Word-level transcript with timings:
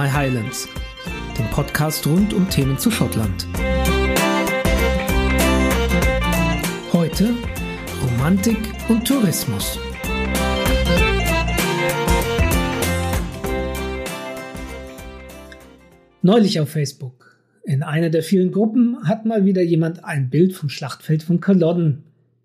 My 0.00 0.08
Highlands, 0.08 0.66
dem 1.38 1.46
Podcast 1.50 2.06
rund 2.06 2.32
um 2.32 2.48
Themen 2.48 2.78
zu 2.78 2.90
Schottland. 2.90 3.46
Heute 6.90 7.34
Romantik 8.02 8.56
und 8.88 9.06
Tourismus. 9.06 9.78
Neulich 16.22 16.58
auf 16.60 16.70
Facebook. 16.70 17.36
In 17.64 17.82
einer 17.82 18.08
der 18.08 18.22
vielen 18.22 18.52
Gruppen 18.52 19.06
hat 19.06 19.26
mal 19.26 19.44
wieder 19.44 19.60
jemand 19.60 20.02
ein 20.02 20.30
Bild 20.30 20.54
vom 20.54 20.70
Schlachtfeld 20.70 21.22
von 21.22 21.42
Culloden 21.42 22.04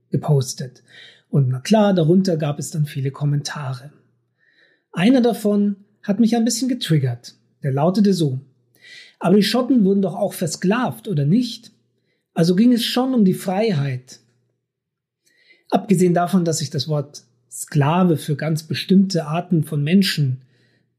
gepostet. 0.10 0.84
Und 1.30 1.48
na 1.48 1.62
klar, 1.62 1.94
darunter 1.94 2.36
gab 2.36 2.60
es 2.60 2.72
dann 2.72 2.86
viele 2.86 3.12
Kommentare. 3.12 3.94
Einer 4.92 5.22
davon 5.22 5.78
hat 6.04 6.20
mich 6.20 6.36
ein 6.36 6.44
bisschen 6.44 6.68
getriggert. 6.68 7.36
Der 7.66 7.74
lautete 7.74 8.14
so. 8.14 8.40
Aber 9.18 9.38
die 9.38 9.44
Schotten 9.44 9.84
wurden 9.84 10.04
doch 10.04 10.14
auch 10.14 10.34
versklavt, 10.34 11.08
oder 11.08 11.26
nicht? 11.26 11.72
Also 12.36 12.56
ging 12.56 12.72
es 12.72 12.86
schon 12.86 13.16
um 13.16 13.26
die 13.26 13.34
Freiheit. 13.34 14.20
Abgesehen 15.72 16.14
davon, 16.14 16.46
dass 16.46 16.62
ich 16.62 16.70
das 16.70 16.88
Wort 16.88 17.24
Sklave 17.50 18.18
für 18.18 18.36
ganz 18.36 18.62
bestimmte 18.64 19.26
Arten 19.26 19.64
von 19.64 19.84
Menschen 19.84 20.44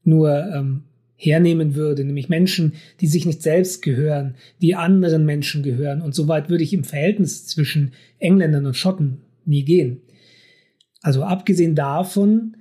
nur 0.03 0.29
ähm, 0.53 0.83
hernehmen 1.15 1.73
würde, 1.75 2.03
nämlich 2.03 2.27
Menschen, 2.27 2.73
die 2.99 3.07
sich 3.07 3.25
nicht 3.25 3.41
selbst 3.41 3.81
gehören, 3.81 4.35
die 4.61 4.75
anderen 4.75 5.25
Menschen 5.25 5.63
gehören. 5.63 6.01
Und 6.01 6.15
so 6.15 6.27
weit 6.27 6.49
würde 6.49 6.65
ich 6.65 6.73
im 6.73 6.83
Verhältnis 6.83 7.47
zwischen 7.47 7.93
Engländern 8.19 8.65
und 8.65 8.75
Schotten 8.75 9.21
nie 9.45 9.63
gehen. 9.63 10.01
Also 11.01 11.23
abgesehen 11.23 11.75
davon 11.75 12.57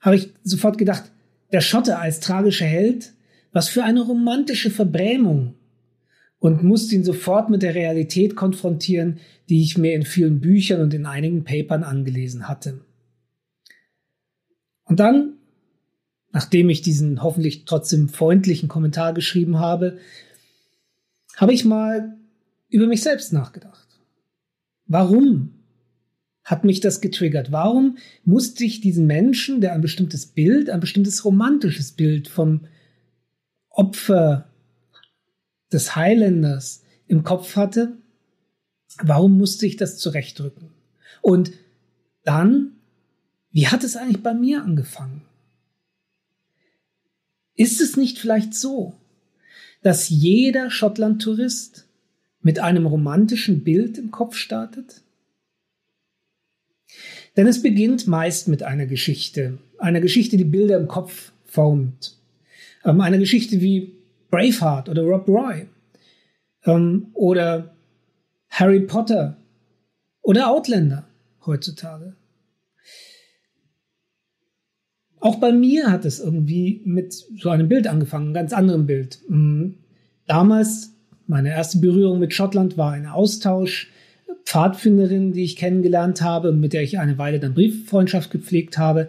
habe 0.00 0.16
ich 0.16 0.30
sofort 0.42 0.78
gedacht, 0.78 1.12
der 1.52 1.60
Schotte 1.60 1.98
als 1.98 2.20
tragischer 2.20 2.64
Held, 2.64 3.12
was 3.56 3.70
für 3.70 3.84
eine 3.84 4.02
romantische 4.02 4.70
Verbrämung. 4.70 5.54
Und 6.38 6.62
musste 6.62 6.94
ihn 6.94 7.04
sofort 7.04 7.48
mit 7.48 7.62
der 7.62 7.74
Realität 7.74 8.36
konfrontieren, 8.36 9.18
die 9.48 9.62
ich 9.62 9.78
mir 9.78 9.94
in 9.94 10.02
vielen 10.02 10.42
Büchern 10.42 10.82
und 10.82 10.92
in 10.92 11.06
einigen 11.06 11.42
Papern 11.44 11.82
angelesen 11.82 12.48
hatte. 12.48 12.84
Und 14.84 15.00
dann, 15.00 15.38
nachdem 16.32 16.68
ich 16.68 16.82
diesen 16.82 17.22
hoffentlich 17.22 17.64
trotzdem 17.64 18.10
freundlichen 18.10 18.68
Kommentar 18.68 19.14
geschrieben 19.14 19.58
habe, 19.58 19.96
habe 21.36 21.54
ich 21.54 21.64
mal 21.64 22.14
über 22.68 22.86
mich 22.86 23.00
selbst 23.00 23.32
nachgedacht. 23.32 23.88
Warum 24.84 25.54
hat 26.44 26.64
mich 26.64 26.80
das 26.80 27.00
getriggert? 27.00 27.52
Warum 27.52 27.96
musste 28.22 28.66
ich 28.66 28.82
diesen 28.82 29.06
Menschen, 29.06 29.62
der 29.62 29.72
ein 29.72 29.80
bestimmtes 29.80 30.26
Bild, 30.26 30.68
ein 30.68 30.80
bestimmtes 30.80 31.24
romantisches 31.24 31.92
Bild 31.92 32.28
vom 32.28 32.66
Opfer 33.76 34.48
des 35.72 35.94
Highlanders 35.96 36.82
im 37.06 37.22
Kopf 37.22 37.56
hatte, 37.56 37.96
warum 39.02 39.36
musste 39.36 39.66
ich 39.66 39.76
das 39.76 39.98
zurechtdrücken? 39.98 40.70
Und 41.22 41.52
dann, 42.24 42.72
wie 43.50 43.68
hat 43.68 43.84
es 43.84 43.96
eigentlich 43.96 44.22
bei 44.22 44.34
mir 44.34 44.62
angefangen? 44.62 45.22
Ist 47.54 47.80
es 47.80 47.96
nicht 47.96 48.18
vielleicht 48.18 48.54
so, 48.54 48.94
dass 49.82 50.08
jeder 50.08 50.70
Schottland-Tourist 50.70 51.86
mit 52.40 52.58
einem 52.58 52.86
romantischen 52.86 53.64
Bild 53.64 53.98
im 53.98 54.10
Kopf 54.10 54.36
startet? 54.36 55.02
Denn 57.36 57.46
es 57.46 57.62
beginnt 57.62 58.06
meist 58.06 58.48
mit 58.48 58.62
einer 58.62 58.86
Geschichte, 58.86 59.58
einer 59.78 60.00
Geschichte, 60.00 60.36
die 60.36 60.44
Bilder 60.44 60.78
im 60.78 60.88
Kopf 60.88 61.32
formt. 61.44 62.16
Ähm, 62.86 63.00
eine 63.00 63.18
Geschichte 63.18 63.60
wie 63.60 63.92
Braveheart 64.30 64.88
oder 64.88 65.02
Rob 65.02 65.28
Roy 65.28 65.66
ähm, 66.64 67.08
oder 67.12 67.74
Harry 68.48 68.80
Potter 68.80 69.36
oder 70.22 70.50
Outlander 70.50 71.06
heutzutage. 71.44 72.14
Auch 75.18 75.36
bei 75.36 75.50
mir 75.50 75.90
hat 75.90 76.04
es 76.04 76.20
irgendwie 76.20 76.82
mit 76.84 77.12
so 77.12 77.50
einem 77.50 77.68
Bild 77.68 77.88
angefangen, 77.88 78.26
einem 78.26 78.34
ganz 78.34 78.52
anderem 78.52 78.86
Bild. 78.86 79.18
Ähm, 79.28 79.78
damals, 80.26 80.92
meine 81.26 81.50
erste 81.50 81.78
Berührung 81.78 82.20
mit 82.20 82.32
Schottland 82.32 82.78
war 82.78 82.92
ein 82.92 83.06
Austausch 83.06 83.90
Pfadfinderin, 84.44 85.32
die 85.32 85.42
ich 85.42 85.56
kennengelernt 85.56 86.22
habe, 86.22 86.52
mit 86.52 86.72
der 86.72 86.82
ich 86.82 87.00
eine 87.00 87.18
Weile 87.18 87.40
dann 87.40 87.54
Brieffreundschaft 87.54 88.30
gepflegt 88.30 88.78
habe. 88.78 89.08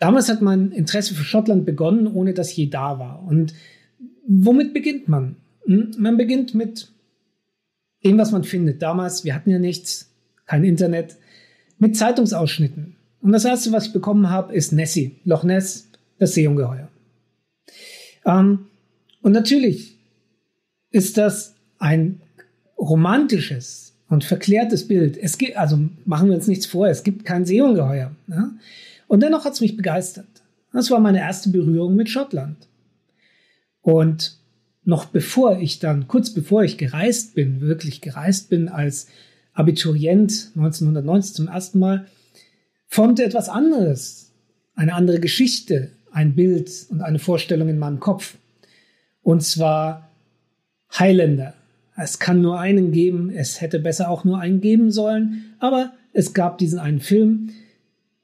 Damals 0.00 0.28
hat 0.28 0.42
mein 0.42 0.72
Interesse 0.72 1.14
für 1.14 1.22
Schottland 1.22 1.64
begonnen, 1.64 2.08
ohne 2.08 2.34
dass 2.34 2.54
je 2.56 2.66
da 2.68 2.98
war. 2.98 3.22
Und 3.22 3.54
womit 4.26 4.74
beginnt 4.74 5.08
man? 5.08 5.36
Hm? 5.66 5.92
Man 5.98 6.16
beginnt 6.16 6.54
mit 6.54 6.90
dem, 8.04 8.18
was 8.18 8.32
man 8.32 8.42
findet. 8.42 8.82
Damals, 8.82 9.24
wir 9.24 9.34
hatten 9.34 9.50
ja 9.50 9.58
nichts, 9.58 10.10
kein 10.46 10.64
Internet, 10.64 11.16
mit 11.78 11.96
Zeitungsausschnitten. 11.96 12.96
Und 13.20 13.32
das 13.32 13.44
erste, 13.44 13.70
was 13.72 13.86
ich 13.86 13.92
bekommen 13.92 14.30
habe, 14.30 14.54
ist 14.54 14.72
Nessie, 14.72 15.16
Loch 15.24 15.44
Ness, 15.44 15.88
das 16.18 16.34
Seeungeheuer. 16.34 16.88
Ähm, 18.24 18.66
und 19.22 19.32
natürlich 19.32 19.98
ist 20.90 21.18
das 21.18 21.54
ein 21.78 22.22
romantisches, 22.78 23.90
und 24.10 24.24
verklärtes 24.24 24.86
Bild. 24.86 25.16
Es 25.16 25.38
gibt, 25.38 25.56
also 25.56 25.78
machen 26.04 26.28
wir 26.28 26.34
uns 26.34 26.48
nichts 26.48 26.66
vor, 26.66 26.88
es 26.88 27.04
gibt 27.04 27.24
kein 27.24 27.46
Seeungeheuer. 27.46 28.10
Ja? 28.26 28.50
Und 29.10 29.24
dennoch 29.24 29.44
hat 29.44 29.54
es 29.54 29.60
mich 29.60 29.76
begeistert. 29.76 30.44
Das 30.72 30.88
war 30.92 31.00
meine 31.00 31.18
erste 31.18 31.50
Berührung 31.50 31.96
mit 31.96 32.08
Schottland. 32.08 32.68
Und 33.80 34.38
noch 34.84 35.06
bevor 35.06 35.58
ich 35.58 35.80
dann, 35.80 36.06
kurz 36.06 36.30
bevor 36.30 36.62
ich 36.62 36.78
gereist 36.78 37.34
bin, 37.34 37.60
wirklich 37.60 38.02
gereist 38.02 38.50
bin 38.50 38.68
als 38.68 39.08
Abiturient 39.52 40.52
1990 40.54 41.34
zum 41.34 41.48
ersten 41.48 41.80
Mal, 41.80 42.06
formte 42.86 43.24
etwas 43.24 43.48
anderes, 43.48 44.30
eine 44.76 44.94
andere 44.94 45.18
Geschichte, 45.18 45.90
ein 46.12 46.36
Bild 46.36 46.70
und 46.90 47.02
eine 47.02 47.18
Vorstellung 47.18 47.68
in 47.68 47.80
meinem 47.80 47.98
Kopf. 47.98 48.36
Und 49.22 49.42
zwar 49.42 50.08
Highlander, 50.96 51.54
es 51.96 52.20
kann 52.20 52.42
nur 52.42 52.60
einen 52.60 52.92
geben, 52.92 53.30
es 53.30 53.60
hätte 53.60 53.80
besser 53.80 54.08
auch 54.08 54.22
nur 54.22 54.38
einen 54.38 54.60
geben 54.60 54.92
sollen, 54.92 55.56
aber 55.58 55.94
es 56.12 56.32
gab 56.32 56.58
diesen 56.58 56.78
einen 56.78 57.00
Film, 57.00 57.50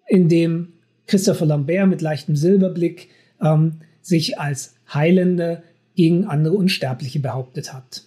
in 0.07 0.29
dem 0.29 0.75
Christopher 1.07 1.47
Lambert 1.47 1.89
mit 1.89 2.01
leichtem 2.01 2.37
Silberblick 2.37 3.09
ähm, 3.41 3.81
sich 4.03 4.39
als 4.39 4.75
Highlander 4.93 5.63
gegen 5.95 6.27
andere 6.27 6.55
Unsterbliche 6.55 7.21
behauptet 7.21 7.73
hat. 7.73 8.03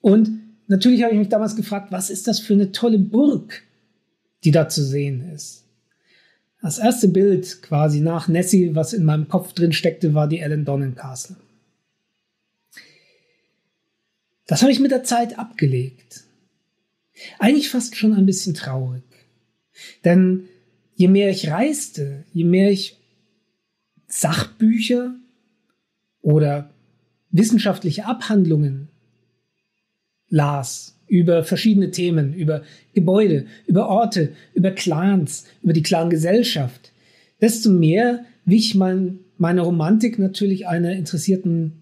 Und 0.00 0.30
natürlich 0.66 1.02
habe 1.02 1.12
ich 1.12 1.18
mich 1.18 1.28
damals 1.28 1.56
gefragt, 1.56 1.92
was 1.92 2.10
ist 2.10 2.26
das 2.26 2.40
für 2.40 2.54
eine 2.54 2.72
tolle 2.72 2.98
Burg, 2.98 3.62
die 4.44 4.50
da 4.50 4.68
zu 4.68 4.82
sehen 4.82 5.30
ist. 5.34 5.64
Das 6.62 6.78
erste 6.78 7.08
Bild 7.08 7.62
quasi 7.62 8.00
nach 8.00 8.28
Nessie, 8.28 8.74
was 8.74 8.92
in 8.92 9.04
meinem 9.04 9.28
Kopf 9.28 9.54
drin 9.54 9.72
steckte, 9.72 10.14
war 10.14 10.28
die 10.28 10.40
Ellen 10.40 10.64
Donnen 10.64 10.94
Castle. 10.94 11.36
Das 14.46 14.62
habe 14.62 14.72
ich 14.72 14.80
mit 14.80 14.90
der 14.90 15.04
Zeit 15.04 15.38
abgelegt. 15.38 16.24
Eigentlich 17.38 17.70
fast 17.70 17.96
schon 17.96 18.14
ein 18.14 18.26
bisschen 18.26 18.54
traurig. 18.54 19.02
Denn 20.04 20.48
je 21.00 21.08
mehr 21.08 21.30
ich 21.30 21.48
reiste, 21.48 22.24
je 22.34 22.44
mehr 22.44 22.70
ich 22.70 22.98
Sachbücher 24.06 25.14
oder 26.20 26.74
wissenschaftliche 27.30 28.04
Abhandlungen 28.04 28.88
las 30.28 30.98
über 31.06 31.42
verschiedene 31.42 31.90
Themen, 31.90 32.34
über 32.34 32.64
Gebäude, 32.92 33.46
über 33.66 33.88
Orte, 33.88 34.34
über 34.52 34.72
Clans, 34.72 35.46
über 35.62 35.72
die 35.72 35.82
Clan-Gesellschaft, 35.82 36.92
desto 37.40 37.70
mehr 37.70 38.26
wich 38.44 38.74
mein, 38.74 39.20
meine 39.38 39.62
Romantik 39.62 40.18
natürlich 40.18 40.66
einer 40.66 40.92
interessierten 40.92 41.80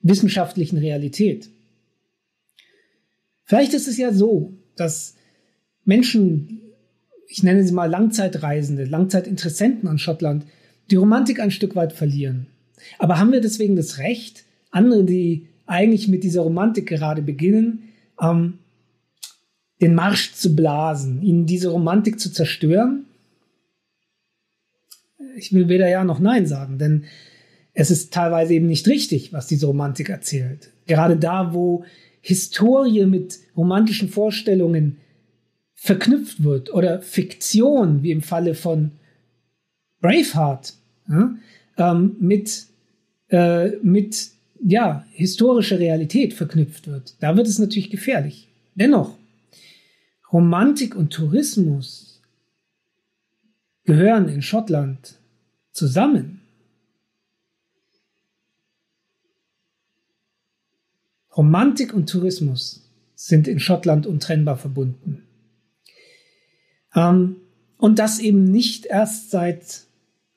wissenschaftlichen 0.00 0.76
Realität. 0.76 1.48
Vielleicht 3.44 3.72
ist 3.72 3.88
es 3.88 3.96
ja 3.96 4.12
so, 4.12 4.52
dass 4.76 5.16
Menschen, 5.86 6.67
ich 7.28 7.42
nenne 7.42 7.62
sie 7.62 7.72
mal 7.72 7.90
Langzeitreisende, 7.90 8.84
Langzeitinteressenten 8.84 9.88
an 9.88 9.98
Schottland, 9.98 10.46
die 10.90 10.96
Romantik 10.96 11.40
ein 11.40 11.50
Stück 11.50 11.76
weit 11.76 11.92
verlieren. 11.92 12.46
Aber 12.98 13.18
haben 13.18 13.32
wir 13.32 13.40
deswegen 13.40 13.76
das 13.76 13.98
Recht, 13.98 14.44
andere, 14.70 15.04
die 15.04 15.46
eigentlich 15.66 16.08
mit 16.08 16.24
dieser 16.24 16.40
Romantik 16.40 16.88
gerade 16.88 17.20
beginnen, 17.20 17.90
ähm, 18.20 18.54
den 19.80 19.94
Marsch 19.94 20.32
zu 20.32 20.56
blasen, 20.56 21.22
ihnen 21.22 21.46
diese 21.46 21.68
Romantik 21.68 22.18
zu 22.18 22.32
zerstören? 22.32 23.04
Ich 25.36 25.52
will 25.52 25.68
weder 25.68 25.88
ja 25.88 26.04
noch 26.04 26.18
nein 26.18 26.46
sagen, 26.46 26.78
denn 26.78 27.04
es 27.74 27.90
ist 27.90 28.12
teilweise 28.12 28.54
eben 28.54 28.66
nicht 28.66 28.88
richtig, 28.88 29.32
was 29.32 29.46
diese 29.46 29.66
Romantik 29.66 30.08
erzählt. 30.08 30.70
Gerade 30.86 31.16
da, 31.16 31.52
wo 31.52 31.84
Historie 32.22 33.06
mit 33.06 33.38
romantischen 33.56 34.08
Vorstellungen 34.08 34.96
verknüpft 35.80 36.42
wird 36.42 36.74
oder 36.74 37.00
Fiktion, 37.00 38.02
wie 38.02 38.10
im 38.10 38.20
Falle 38.20 38.56
von 38.56 38.90
Braveheart, 40.00 40.74
ja, 41.08 41.34
ähm, 41.76 42.16
mit, 42.18 42.66
äh, 43.28 43.76
mit 43.82 44.30
ja, 44.60 45.06
historischer 45.12 45.78
Realität 45.78 46.34
verknüpft 46.34 46.88
wird. 46.88 47.14
Da 47.20 47.36
wird 47.36 47.46
es 47.46 47.60
natürlich 47.60 47.90
gefährlich. 47.90 48.48
Dennoch, 48.74 49.16
Romantik 50.32 50.96
und 50.96 51.12
Tourismus 51.12 52.20
gehören 53.84 54.28
in 54.28 54.42
Schottland 54.42 55.14
zusammen. 55.70 56.40
Romantik 61.36 61.94
und 61.94 62.10
Tourismus 62.10 62.84
sind 63.14 63.46
in 63.46 63.60
Schottland 63.60 64.08
untrennbar 64.08 64.56
verbunden. 64.56 65.27
Ähm, 66.98 67.36
und 67.76 67.98
das 67.98 68.18
eben 68.18 68.44
nicht 68.44 68.86
erst 68.86 69.30
seit 69.30 69.82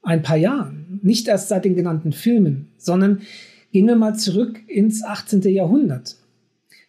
ein 0.03 0.21
paar 0.21 0.37
Jahren, 0.37 0.99
nicht 1.01 1.27
erst 1.27 1.49
seit 1.49 1.65
den 1.65 1.75
genannten 1.75 2.11
Filmen, 2.11 2.67
sondern 2.77 3.21
gehen 3.71 3.87
wir 3.87 3.95
mal 3.95 4.15
zurück 4.15 4.59
ins 4.67 5.03
18. 5.03 5.41
Jahrhundert. 5.41 6.17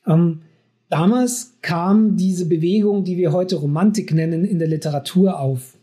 Ähm, 0.07 0.43
damals 0.89 1.55
kam 1.63 2.17
diese 2.17 2.47
Bewegung, 2.47 3.05
die 3.05 3.17
wir 3.17 3.33
heute 3.33 3.57
Romantik 3.57 4.13
nennen, 4.13 4.45
in 4.45 4.59
der 4.59 4.69
Literatur 4.69 5.41
auf. 5.41 5.77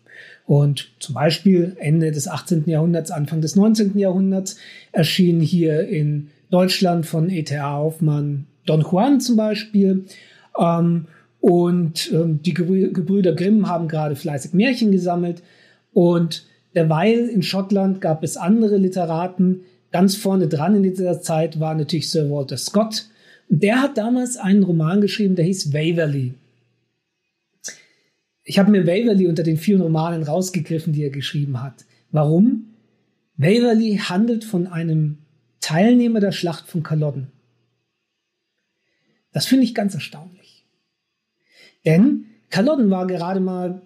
Und 0.46 0.92
zum 1.00 1.16
Beispiel 1.16 1.76
Ende 1.80 2.12
des 2.12 2.28
18. 2.28 2.64
Jahrhunderts, 2.66 3.12
Anfang 3.12 3.42
des 3.42 3.56
19. 3.56 3.98
Jahrhunderts 3.98 4.58
erschien 4.92 5.40
hier 5.42 5.88
in 5.88 6.30
Deutschland 6.50 7.06
von 7.06 7.30
E.T.A. 7.30 7.78
Hoffmann 7.78 8.48
Don 8.66 8.82
Juan 8.82 9.22
zum 9.22 9.36
Beispiel. 9.36 10.06
Ähm, 10.60 11.06
und 11.42 12.12
ähm, 12.12 12.42
die 12.42 12.54
Gebrüder 12.54 13.34
Grimm 13.34 13.68
haben 13.68 13.88
gerade 13.88 14.16
fleißig 14.16 14.54
Märchen 14.54 14.92
gesammelt. 14.92 15.42
Und 15.94 16.46
derweil 16.76 17.28
in 17.30 17.44
Schottland 17.44 18.02
gab 18.02 18.24
es 18.24 18.38
andere 18.38 18.78
Literaten. 18.78 19.62
Ganz 19.92 20.16
vorne 20.16 20.48
dran 20.48 20.76
in 20.76 20.84
dieser 20.84 21.22
Zeit 21.22 21.60
war 21.60 21.76
natürlich 21.76 22.10
Sir 22.10 22.30
Walter 22.30 22.58
Scott. 22.58 23.08
Und 23.50 23.64
der 23.64 23.82
hat 23.82 23.98
damals 23.98 24.38
einen 24.38 24.64
Roman 24.64 25.02
geschrieben, 25.02 25.36
der 25.36 25.46
hieß 25.46 25.74
Waverley. 25.74 26.34
Ich 28.44 28.60
habe 28.60 28.72
mir 28.72 28.86
Waverley 28.86 29.28
unter 29.28 29.44
den 29.44 29.58
vielen 29.58 29.82
Romanen 29.82 30.24
rausgegriffen, 30.24 30.92
die 30.92 31.04
er 31.04 31.10
geschrieben 31.10 31.62
hat. 31.62 31.86
Warum? 32.12 32.66
Waverley 33.38 33.98
handelt 33.98 34.44
von 34.44 34.68
einem 34.68 35.20
Teilnehmer 35.62 36.20
der 36.20 36.32
Schlacht 36.32 36.68
von 36.68 36.84
Culloden. 36.84 37.28
Das 39.32 39.46
finde 39.46 39.64
ich 39.64 39.76
ganz 39.76 39.94
erstaunlich. 39.94 40.39
Denn 41.86 42.26
Culloden 42.50 42.90
war 42.90 43.08
gerade 43.08 43.40
mal 43.40 43.82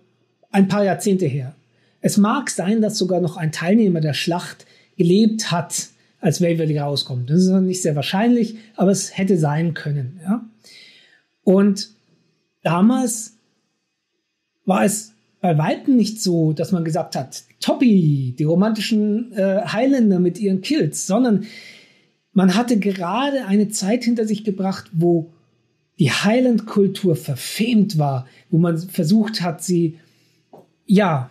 ein 0.51 0.67
paar 0.67 0.83
Jahrzehnte 0.83 1.25
her. 1.25 1.55
Es 2.01 2.17
mag 2.17 2.49
sein, 2.49 2.81
dass 2.81 2.97
sogar 2.97 3.21
noch 3.21 3.37
ein 3.37 3.51
Teilnehmer 3.51 4.01
der 4.01 4.13
Schlacht 4.13 4.65
gelebt 4.97 5.51
hat, 5.51 5.87
als 6.19 6.41
Waverly 6.41 6.77
rauskommt. 6.77 7.29
Das 7.29 7.41
ist 7.41 7.49
nicht 7.49 7.81
sehr 7.81 7.95
wahrscheinlich, 7.95 8.55
aber 8.75 8.91
es 8.91 9.17
hätte 9.17 9.37
sein 9.37 9.73
können. 9.73 10.19
Ja? 10.23 10.45
Und 11.43 11.89
damals 12.61 13.33
war 14.65 14.85
es 14.85 15.13
bei 15.41 15.57
Weitem 15.57 15.97
nicht 15.97 16.21
so, 16.21 16.53
dass 16.53 16.71
man 16.71 16.85
gesagt 16.85 17.17
hat, 17.17 17.43
Toppy, 17.59 18.33
die 18.37 18.45
romantischen 18.45 19.33
äh, 19.33 19.61
Highlander 19.65 20.19
mit 20.19 20.39
ihren 20.39 20.61
Kills, 20.61 21.05
sondern 21.05 21.45
man 22.31 22.55
hatte 22.55 22.79
gerade 22.79 23.45
eine 23.45 23.67
Zeit 23.67 24.05
hinter 24.05 24.25
sich 24.25 24.45
gebracht, 24.45 24.89
wo 24.93 25.33
die 25.99 26.11
Highland-Kultur 26.11 27.15
verfemt 27.15 27.97
war, 27.97 28.27
wo 28.49 28.57
man 28.57 28.77
versucht 28.77 29.41
hat, 29.41 29.63
sie, 29.63 29.99
ja, 30.85 31.29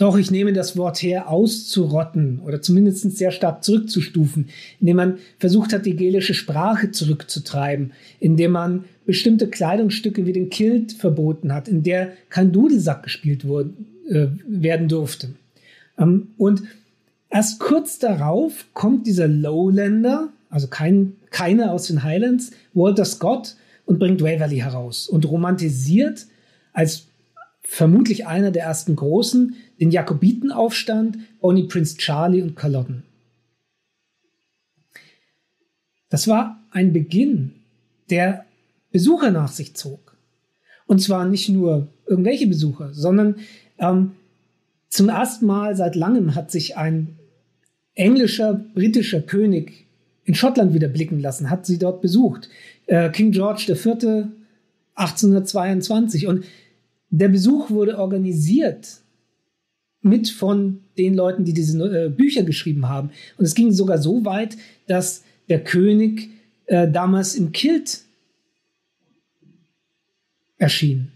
doch, 0.00 0.16
ich 0.16 0.30
nehme 0.30 0.54
das 0.54 0.78
Wort 0.78 1.02
her, 1.02 1.28
auszurotten 1.28 2.40
oder 2.40 2.62
zumindest 2.62 3.18
sehr 3.18 3.30
stark 3.32 3.62
zurückzustufen, 3.62 4.48
indem 4.80 4.96
man 4.96 5.18
versucht 5.38 5.74
hat, 5.74 5.84
die 5.84 5.94
gälische 5.94 6.32
Sprache 6.32 6.90
zurückzutreiben, 6.90 7.92
indem 8.18 8.52
man 8.52 8.84
bestimmte 9.04 9.48
Kleidungsstücke 9.48 10.24
wie 10.24 10.32
den 10.32 10.48
Kilt 10.48 10.92
verboten 10.92 11.52
hat, 11.52 11.68
in 11.68 11.82
der 11.82 12.12
kein 12.30 12.50
Dudelsack 12.50 13.02
gespielt 13.02 13.46
wurde, 13.46 13.74
äh, 14.08 14.28
werden 14.46 14.88
durfte. 14.88 15.34
Ähm, 15.98 16.28
und 16.38 16.62
erst 17.28 17.60
kurz 17.60 17.98
darauf 17.98 18.64
kommt 18.72 19.06
dieser 19.06 19.28
Lowlander, 19.28 20.30
also 20.50 20.66
kein, 20.66 21.16
keiner 21.30 21.72
aus 21.72 21.86
den 21.86 22.02
Highlands, 22.02 22.50
Walter 22.74 23.04
Scott, 23.04 23.56
und 23.86 23.98
bringt 23.98 24.22
Waverly 24.22 24.58
heraus 24.58 25.08
und 25.08 25.28
romantisiert 25.28 26.26
als 26.72 27.08
vermutlich 27.62 28.26
einer 28.26 28.50
der 28.50 28.62
ersten 28.62 28.94
Großen 28.94 29.56
den 29.80 29.90
Jakobitenaufstand, 29.90 31.18
Bonnie 31.40 31.66
Prince 31.66 31.96
Charlie 31.96 32.42
und 32.42 32.54
Culloden. 32.54 33.02
Das 36.08 36.28
war 36.28 36.60
ein 36.70 36.92
Beginn, 36.92 37.54
der 38.10 38.44
Besucher 38.92 39.30
nach 39.30 39.50
sich 39.50 39.74
zog. 39.74 40.16
Und 40.86 41.00
zwar 41.00 41.24
nicht 41.24 41.48
nur 41.48 41.88
irgendwelche 42.06 42.46
Besucher, 42.46 42.92
sondern 42.92 43.36
ähm, 43.78 44.12
zum 44.88 45.08
ersten 45.08 45.46
Mal 45.46 45.76
seit 45.76 45.94
langem 45.94 46.34
hat 46.34 46.50
sich 46.50 46.76
ein 46.76 47.16
englischer, 47.94 48.54
britischer 48.54 49.20
König 49.20 49.86
in 50.30 50.36
Schottland 50.36 50.74
wieder 50.74 50.86
blicken 50.86 51.18
lassen, 51.18 51.50
hat 51.50 51.66
sie 51.66 51.76
dort 51.76 52.00
besucht. 52.00 52.48
Äh, 52.86 53.10
King 53.10 53.32
George 53.32 53.64
IV. 53.68 54.28
1822. 54.94 56.28
Und 56.28 56.44
der 57.10 57.26
Besuch 57.28 57.70
wurde 57.70 57.98
organisiert 57.98 59.00
mit 60.02 60.30
von 60.30 60.82
den 60.96 61.14
Leuten, 61.14 61.44
die 61.44 61.52
diese 61.52 61.78
äh, 61.82 62.08
Bücher 62.08 62.44
geschrieben 62.44 62.88
haben. 62.88 63.10
Und 63.38 63.44
es 63.44 63.56
ging 63.56 63.72
sogar 63.72 63.98
so 63.98 64.24
weit, 64.24 64.56
dass 64.86 65.24
der 65.48 65.64
König 65.64 66.28
äh, 66.66 66.88
damals 66.88 67.34
im 67.34 67.50
Kilt 67.50 68.02
erschien. 70.58 71.10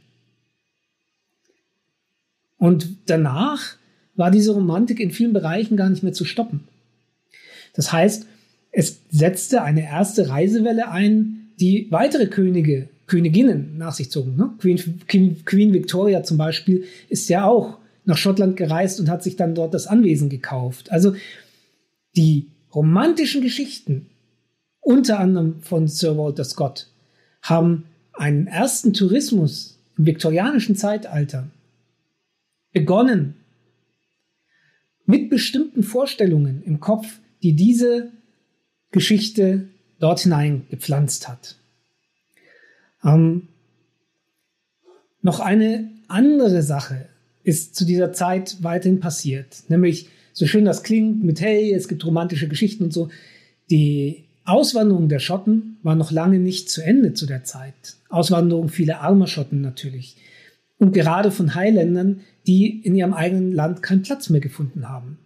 Und 2.58 2.96
danach 3.06 3.76
war 4.16 4.32
diese 4.32 4.54
Romantik 4.54 4.98
in 4.98 5.12
vielen 5.12 5.32
Bereichen 5.32 5.76
gar 5.76 5.88
nicht 5.88 6.02
mehr 6.02 6.12
zu 6.12 6.24
stoppen. 6.24 6.64
Das 7.74 7.92
heißt, 7.92 8.26
es 8.74 9.00
setzte 9.08 9.62
eine 9.62 9.84
erste 9.84 10.28
Reisewelle 10.28 10.90
ein, 10.90 11.48
die 11.60 11.86
weitere 11.90 12.26
Könige, 12.26 12.88
Königinnen 13.06 13.78
nach 13.78 13.94
sich 13.94 14.10
zogen. 14.10 14.36
Ne? 14.36 14.50
Queen, 14.58 14.78
Queen, 15.06 15.44
Queen 15.44 15.72
Victoria 15.72 16.22
zum 16.24 16.38
Beispiel 16.38 16.84
ist 17.08 17.28
ja 17.28 17.44
auch 17.44 17.78
nach 18.04 18.16
Schottland 18.16 18.56
gereist 18.56 18.98
und 18.98 19.08
hat 19.08 19.22
sich 19.22 19.36
dann 19.36 19.54
dort 19.54 19.74
das 19.74 19.86
Anwesen 19.86 20.28
gekauft. 20.28 20.90
Also 20.90 21.14
die 22.16 22.48
romantischen 22.74 23.42
Geschichten, 23.42 24.06
unter 24.80 25.20
anderem 25.20 25.60
von 25.60 25.86
Sir 25.86 26.18
Walter 26.18 26.44
Scott, 26.44 26.88
haben 27.42 27.84
einen 28.12 28.46
ersten 28.46 28.92
Tourismus 28.92 29.78
im 29.96 30.06
viktorianischen 30.06 30.74
Zeitalter 30.74 31.48
begonnen 32.72 33.36
mit 35.06 35.30
bestimmten 35.30 35.84
Vorstellungen 35.84 36.62
im 36.64 36.80
Kopf, 36.80 37.20
die 37.42 37.54
diese 37.54 38.10
Geschichte 38.94 39.66
dort 39.98 40.20
hinein 40.20 40.66
gepflanzt 40.70 41.28
hat. 41.28 41.56
Ähm, 43.04 43.48
noch 45.20 45.40
eine 45.40 45.90
andere 46.06 46.62
Sache 46.62 47.06
ist 47.42 47.74
zu 47.74 47.84
dieser 47.84 48.12
Zeit 48.12 48.58
weiterhin 48.62 49.00
passiert, 49.00 49.64
nämlich 49.68 50.08
so 50.32 50.46
schön 50.46 50.64
das 50.64 50.84
klingt 50.84 51.24
mit 51.24 51.40
hey, 51.40 51.74
es 51.74 51.88
gibt 51.88 52.06
romantische 52.06 52.46
Geschichten 52.46 52.84
und 52.84 52.92
so, 52.92 53.08
die 53.68 54.26
Auswanderung 54.44 55.08
der 55.08 55.18
Schotten 55.18 55.78
war 55.82 55.96
noch 55.96 56.12
lange 56.12 56.38
nicht 56.38 56.70
zu 56.70 56.80
Ende 56.80 57.14
zu 57.14 57.26
der 57.26 57.42
Zeit. 57.42 57.96
Auswanderung 58.08 58.68
vieler 58.68 59.00
armer 59.00 59.26
Schotten 59.26 59.60
natürlich. 59.60 60.16
Und 60.78 60.92
gerade 60.92 61.32
von 61.32 61.56
Highländern, 61.56 62.20
die 62.46 62.80
in 62.80 62.94
ihrem 62.94 63.14
eigenen 63.14 63.52
Land 63.52 63.82
keinen 63.82 64.02
Platz 64.02 64.30
mehr 64.30 64.40
gefunden 64.40 64.88
haben. 64.88 65.18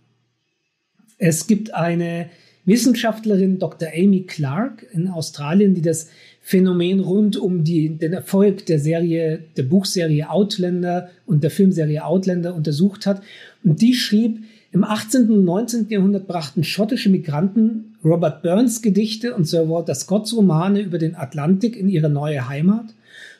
Es 1.18 1.46
gibt 1.46 1.74
eine 1.74 2.30
Wissenschaftlerin, 2.68 3.58
Dr. 3.58 3.88
Amy 3.96 4.24
Clark 4.24 4.86
in 4.92 5.08
Australien, 5.08 5.74
die 5.74 5.82
das 5.82 6.08
Phänomen 6.42 7.00
rund 7.00 7.36
um 7.36 7.64
die, 7.64 7.88
den 7.88 8.12
Erfolg 8.12 8.66
der 8.66 8.78
Serie, 8.78 9.40
der 9.56 9.64
Buchserie 9.64 10.30
Outlander 10.30 11.10
und 11.26 11.42
der 11.42 11.50
Filmserie 11.50 12.04
Outlander 12.04 12.54
untersucht 12.54 13.06
hat. 13.06 13.22
Und 13.64 13.80
die 13.80 13.94
schrieb, 13.94 14.44
im 14.70 14.84
18. 14.84 15.30
und 15.30 15.44
19. 15.44 15.88
Jahrhundert 15.88 16.26
brachten 16.26 16.62
schottische 16.62 17.08
Migranten 17.08 17.96
Robert 18.04 18.42
Burns 18.42 18.82
Gedichte 18.82 19.34
und 19.34 19.46
Sir 19.46 19.68
Walter 19.70 19.94
Scotts 19.94 20.36
Romane 20.36 20.82
über 20.82 20.98
den 20.98 21.16
Atlantik 21.16 21.74
in 21.74 21.88
ihre 21.88 22.10
neue 22.10 22.48
Heimat 22.48 22.94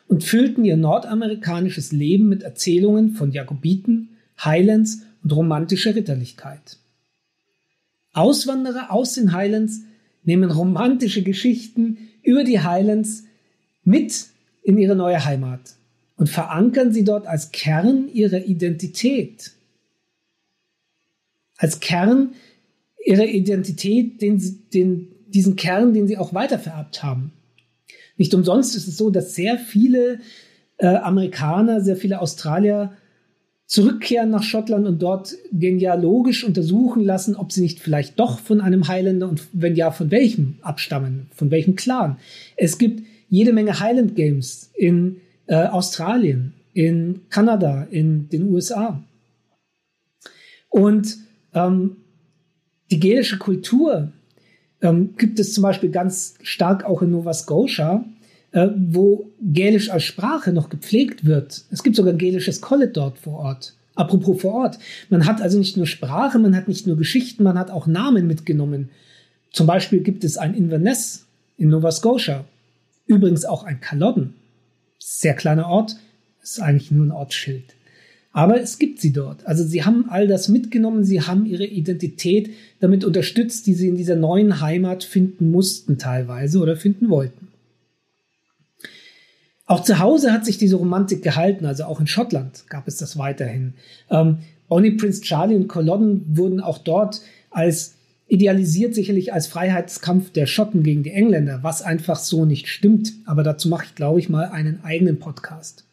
und 0.09 0.25
füllten 0.25 0.65
ihr 0.65 0.79
nordamerikanisches 0.79 1.93
Leben 1.93 2.31
mit 2.31 2.43
Erzählungen 2.43 3.11
von 3.11 3.31
Jakobiten, 3.31 4.09
Highlands 4.43 5.03
und 5.23 5.33
romantischer 5.33 5.95
Ritterlichkeit. 5.95 6.79
Auswanderer 8.19 8.91
aus 8.91 9.15
den 9.15 9.33
Highlands 9.33 9.83
nehmen 10.25 10.51
romantische 10.51 11.23
Geschichten 11.23 12.09
über 12.23 12.45
die 12.45 12.61
Highlands 12.61 13.25
mit 13.85 14.27
in 14.63 14.77
ihre 14.77 14.97
neue 14.97 15.25
Heimat 15.25 15.77
und 16.17 16.29
verankern 16.29 16.93
sie 16.93 17.05
dort 17.05 17.27
als 17.27 17.53
Kern 17.53 18.09
ihrer 18.13 18.45
Identität. 18.45 19.53
als 21.59 21.81
Kern 21.81 22.35
ihrer 23.05 23.27
Identität, 23.27 24.23
den, 24.23 24.41
den, 24.73 25.09
diesen 25.27 25.57
Kern, 25.57 25.93
den 25.93 26.07
sie 26.07 26.17
auch 26.17 26.33
weitervererbt 26.33 27.03
haben. 27.03 27.33
Nicht 28.17 28.35
umsonst 28.35 28.77
ist 28.77 28.89
es 28.89 28.97
so, 28.97 29.11
dass 29.11 29.35
sehr 29.35 29.59
viele 29.59 30.21
äh, 30.79 30.87
Amerikaner, 30.87 31.81
sehr 31.81 31.97
viele 31.97 32.21
Australier 32.21 32.93
zurückkehren 33.69 34.31
nach 34.31 34.43
Schottland 34.43 34.87
und 34.87 35.01
dort 35.01 35.37
genealogisch 35.53 36.43
untersuchen 36.43 37.05
lassen, 37.05 37.37
ob 37.37 37.53
sie 37.53 37.61
nicht 37.61 37.81
vielleicht 37.81 38.19
doch 38.19 38.39
von 38.39 38.63
einem 38.63 38.89
Highlander 38.89 39.29
und 39.29 39.43
wenn 39.53 39.77
ja, 39.77 39.91
von 39.91 40.11
welchem 40.11 40.57
abstammen, 40.63 41.27
von 41.35 41.51
welchem 41.51 41.77
Clan. 41.77 42.17
Es 42.57 42.79
gibt 42.79 43.07
jede 43.29 43.53
Menge 43.53 43.79
Highland 43.79 44.17
Games 44.17 44.71
in 44.75 45.19
äh, 45.47 45.67
Australien, 45.67 46.55
in 46.73 47.21
Kanada, 47.29 47.87
in 47.91 48.31
den 48.31 48.51
USA. 48.51 49.05
Und 50.71 51.19
ähm, 51.53 51.99
die 52.91 53.01
gälische 53.01 53.37
Kultur 53.37 54.13
ähm, 54.81 55.15
gibt 55.19 55.39
es 55.41 55.53
zum 55.53 55.63
Beispiel 55.63 55.91
ganz 55.91 56.37
stark 56.43 56.85
auch 56.85 57.03
in 57.03 57.11
Nova 57.11 57.35
Scotia, 57.35 58.03
äh, 58.53 58.69
wo 58.77 59.31
Gälisch 59.41 59.91
als 59.91 60.05
Sprache 60.05 60.53
noch 60.53 60.69
gepflegt 60.69 61.25
wird. 61.25 61.65
Es 61.71 61.83
gibt 61.83 61.97
sogar 61.97 62.13
ein 62.13 62.19
gälisches 62.19 62.61
College 62.61 62.93
dort 62.93 63.19
vor 63.19 63.39
Ort. 63.41 63.75
Apropos 63.95 64.41
vor 64.41 64.55
Ort. 64.55 64.79
Man 65.11 65.27
hat 65.27 65.41
also 65.43 65.59
nicht 65.59 65.77
nur 65.77 65.87
Sprache, 65.87 66.39
man 66.39 66.55
hat 66.55 66.69
nicht 66.69 66.87
nur 66.87 66.97
Geschichten, 66.97 67.43
man 67.43 67.59
hat 67.59 67.71
auch 67.71 67.87
Namen 67.87 68.27
mitgenommen. 68.27 68.91
Zum 69.53 69.67
Beispiel 69.67 70.01
gibt 70.01 70.25
es 70.25 70.37
ein 70.39 70.55
Inverness 70.55 71.27
in 71.57 71.69
Nova 71.69 71.91
Scotia. 71.91 72.45
Übrigens 73.07 73.45
auch 73.45 73.65
ein 73.65 73.81
Culloden. 73.81 74.35
Sehr 74.99 75.35
kleiner 75.35 75.67
Ort, 75.67 75.97
ist 76.43 76.61
eigentlich 76.61 76.91
nur 76.91 77.07
ein 77.07 77.13
Ortsschild. 77.13 77.75
Aber 78.33 78.61
es 78.61 78.79
gibt 78.79 79.01
sie 79.01 79.13
dort. 79.13 79.47
Also 79.47 79.65
sie 79.65 79.85
haben 79.85 80.09
all 80.11 80.29
das 80.29 80.49
mitgenommen, 80.49 81.05
sie 81.05 81.23
haben 81.23 81.47
ihre 81.47 81.65
Identität 81.65 82.51
damit 82.79 83.05
unterstützt, 83.05 83.67
die 83.67 83.75
sie 83.75 83.89
in 83.89 83.97
dieser 83.97 84.17
neuen 84.17 84.61
Heimat 84.61 85.03
finden 85.03 85.51
mussten 85.51 85.99
teilweise 85.99 86.61
oder 86.61 86.77
finden 86.77 87.09
wollten. 87.09 87.48
Auch 89.69 89.83
zu 89.83 89.99
Hause 89.99 90.33
hat 90.33 90.47
sich 90.47 90.57
diese 90.57 90.77
Romantik 90.77 91.23
gehalten, 91.23 91.67
also 91.67 91.85
auch 91.85 92.01
in 92.01 92.07
Schottland 92.07 92.65
gab 92.71 92.89
es 92.89 92.97
das 92.97 93.19
weiterhin. 93.19 93.75
Ähm, 94.11 94.39
Bonnie 94.67 94.93
Prince 94.93 95.21
Charlie 95.21 95.57
und 95.57 95.69
Culloden 95.69 96.25
wurden 96.27 96.61
auch 96.61 96.79
dort 96.79 97.21
als 97.51 97.95
idealisiert 98.29 98.95
sicherlich 98.95 99.35
als 99.35 99.47
Freiheitskampf 99.47 100.31
der 100.33 100.47
Schotten 100.47 100.83
gegen 100.83 101.03
die 101.03 101.11
Engländer, 101.11 101.63
was 101.63 101.83
einfach 101.83 102.17
so 102.17 102.47
nicht 102.47 102.69
stimmt. 102.69 103.13
Aber 103.27 103.43
dazu 103.43 103.69
mache 103.69 103.85
ich, 103.85 103.95
glaube 103.95 104.21
ich, 104.21 104.31
mal 104.31 104.47
einen 104.47 104.83
eigenen 104.85 105.19
Podcast. 105.19 105.85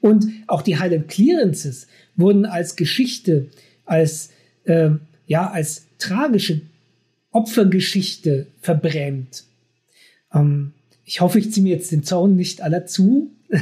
Und 0.00 0.26
auch 0.48 0.62
die 0.62 0.80
Highland 0.80 1.06
Clearances 1.06 1.86
wurden 2.16 2.44
als 2.44 2.74
Geschichte, 2.74 3.46
als, 3.84 4.30
äh, 4.64 4.90
ja, 5.28 5.48
als 5.48 5.86
tragische 5.98 6.60
Opfergeschichte 7.30 8.48
verbrämt. 8.60 9.44
Ähm, 10.34 10.72
ich 11.04 11.20
hoffe, 11.20 11.38
ich 11.38 11.52
ziehe 11.52 11.64
mir 11.64 11.74
jetzt 11.74 11.92
den 11.92 12.04
Zaun 12.04 12.36
nicht 12.36 12.62
aller 12.62 12.86
zu, 12.86 13.30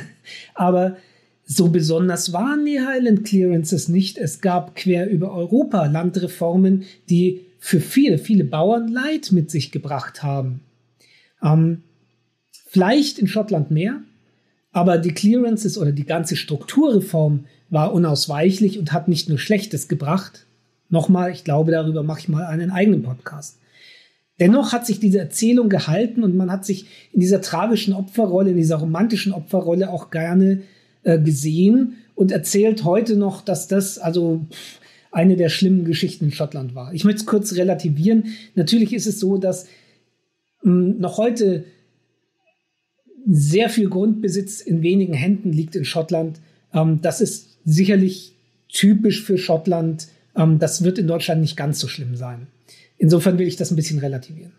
aber 0.55 0.97
so 1.45 1.69
besonders 1.69 2.33
waren 2.33 2.65
die 2.65 2.81
Highland 2.81 3.25
Clearances 3.25 3.89
nicht. 3.89 4.19
Es 4.19 4.41
gab 4.41 4.77
quer 4.77 5.11
über 5.11 5.33
Europa 5.33 5.87
Landreformen, 5.87 6.85
die 7.09 7.41
für 7.59 7.81
viele, 7.81 8.19
viele 8.19 8.45
Bauern 8.45 8.89
Leid 8.89 9.33
mit 9.33 9.51
sich 9.51 9.73
gebracht 9.73 10.23
haben. 10.23 10.61
Ähm, 11.43 11.83
vielleicht 12.69 13.19
in 13.19 13.27
Schottland 13.27 13.71
mehr, 13.71 14.01
aber 14.73 14.99
die 14.99 15.13
Clearances 15.13 15.77
oder 15.77 15.93
die 15.93 16.07
ganze 16.07 16.37
Strukturreform 16.37 17.47
war 17.69 17.93
unausweichlich 17.93 18.79
und 18.79 18.93
hat 18.93 19.09
nicht 19.09 19.29
nur 19.29 19.39
Schlechtes 19.39 19.89
gebracht. 19.89 20.47
Nochmal, 20.89 21.31
ich 21.33 21.45
glaube, 21.45 21.71
darüber 21.73 22.03
mache 22.03 22.21
ich 22.21 22.29
mal 22.29 22.45
einen 22.45 22.71
eigenen 22.71 23.03
Podcast. 23.03 23.60
Dennoch 24.41 24.73
hat 24.73 24.87
sich 24.87 24.99
diese 24.99 25.19
Erzählung 25.19 25.69
gehalten 25.69 26.25
und 26.25 26.35
man 26.35 26.51
hat 26.51 26.65
sich 26.65 26.87
in 27.13 27.21
dieser 27.21 27.43
tragischen 27.43 27.93
Opferrolle, 27.93 28.51
in 28.51 28.57
dieser 28.57 28.77
romantischen 28.77 29.33
Opferrolle 29.33 29.91
auch 29.91 30.11
gerne 30.11 30.63
äh, 31.03 31.19
gesehen 31.19 31.99
und 32.15 32.33
erzählt 32.33 32.85
heute 32.85 33.17
noch, 33.17 33.43
dass 33.43 33.69
das 33.69 33.99
also 33.99 34.47
eine 35.13 35.37
der 35.37 35.51
schlimmen 35.51 35.85
Geschichten 35.85 36.27
in 36.27 36.33
Schottland 36.33 36.75
war. 36.75 36.95
Ich 36.95 37.05
möchte 37.05 37.21
es 37.21 37.27
kurz 37.27 37.55
relativieren. 37.55 38.27
Natürlich 38.55 38.93
ist 38.93 39.07
es 39.07 39.21
so, 39.21 39.37
dass 39.37 39.67
mh, 40.63 40.73
hm, 40.73 40.99
noch 41.01 41.19
heute 41.19 41.65
sehr 43.27 43.69
viel 43.69 43.89
Grundbesitz 43.89 44.61
in 44.61 44.83
wenigen 44.83 45.15
Händen 45.15 45.53
liegt 45.53 45.77
in 45.77 45.85
Schottland. 45.85 46.41
Ähm, 46.73 47.01
das 47.03 47.21
ist 47.21 47.59
sicherlich 47.65 48.35
typisch 48.69 49.23
für 49.23 49.37
Schottland. 49.37 50.09
Ähm, 50.35 50.59
das 50.59 50.83
wird 50.83 50.99
in 50.99 51.07
Deutschland 51.07 51.41
nicht 51.41 51.57
ganz 51.57 51.79
so 51.81 51.89
schlimm 51.89 52.17
sein. 52.17 52.47
Insofern 53.01 53.39
will 53.39 53.49
ich 53.49 53.57
das 53.57 53.73
ein 53.73 53.77
bisschen 53.77 53.99
relativieren. 53.99 54.53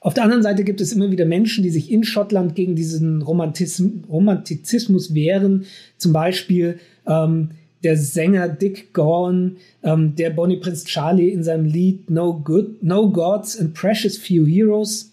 Auf 0.00 0.14
der 0.14 0.24
anderen 0.24 0.42
Seite 0.42 0.64
gibt 0.64 0.80
es 0.80 0.90
immer 0.90 1.10
wieder 1.10 1.26
Menschen, 1.26 1.62
die 1.62 1.68
sich 1.68 1.92
in 1.92 2.02
Schottland 2.02 2.54
gegen 2.54 2.76
diesen 2.76 3.20
Romantizismus 3.20 5.12
wehren. 5.12 5.66
Zum 5.98 6.14
Beispiel 6.14 6.78
ähm, 7.06 7.50
der 7.84 7.98
Sänger 7.98 8.48
Dick 8.48 8.94
Gorn, 8.94 9.58
ähm, 9.82 10.16
der 10.16 10.30
Bonnie 10.30 10.56
Prince 10.56 10.86
Charlie 10.86 11.28
in 11.28 11.44
seinem 11.44 11.66
Lied 11.66 12.08
No, 12.08 12.40
Good, 12.40 12.82
no 12.82 13.10
Gods 13.10 13.58
and 13.58 13.74
Precious 13.74 14.16
Few 14.16 14.46
Heroes, 14.46 15.12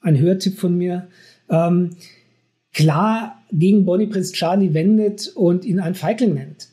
ein 0.00 0.18
Hörtipp 0.18 0.58
von 0.58 0.76
mir, 0.76 1.06
ähm, 1.48 1.90
klar 2.72 3.40
gegen 3.52 3.84
Bonnie 3.84 4.08
Prince 4.08 4.32
Charlie 4.32 4.74
wendet 4.74 5.28
und 5.36 5.64
ihn 5.64 5.78
einen 5.78 5.94
Feigling 5.94 6.34
nennt. 6.34 6.68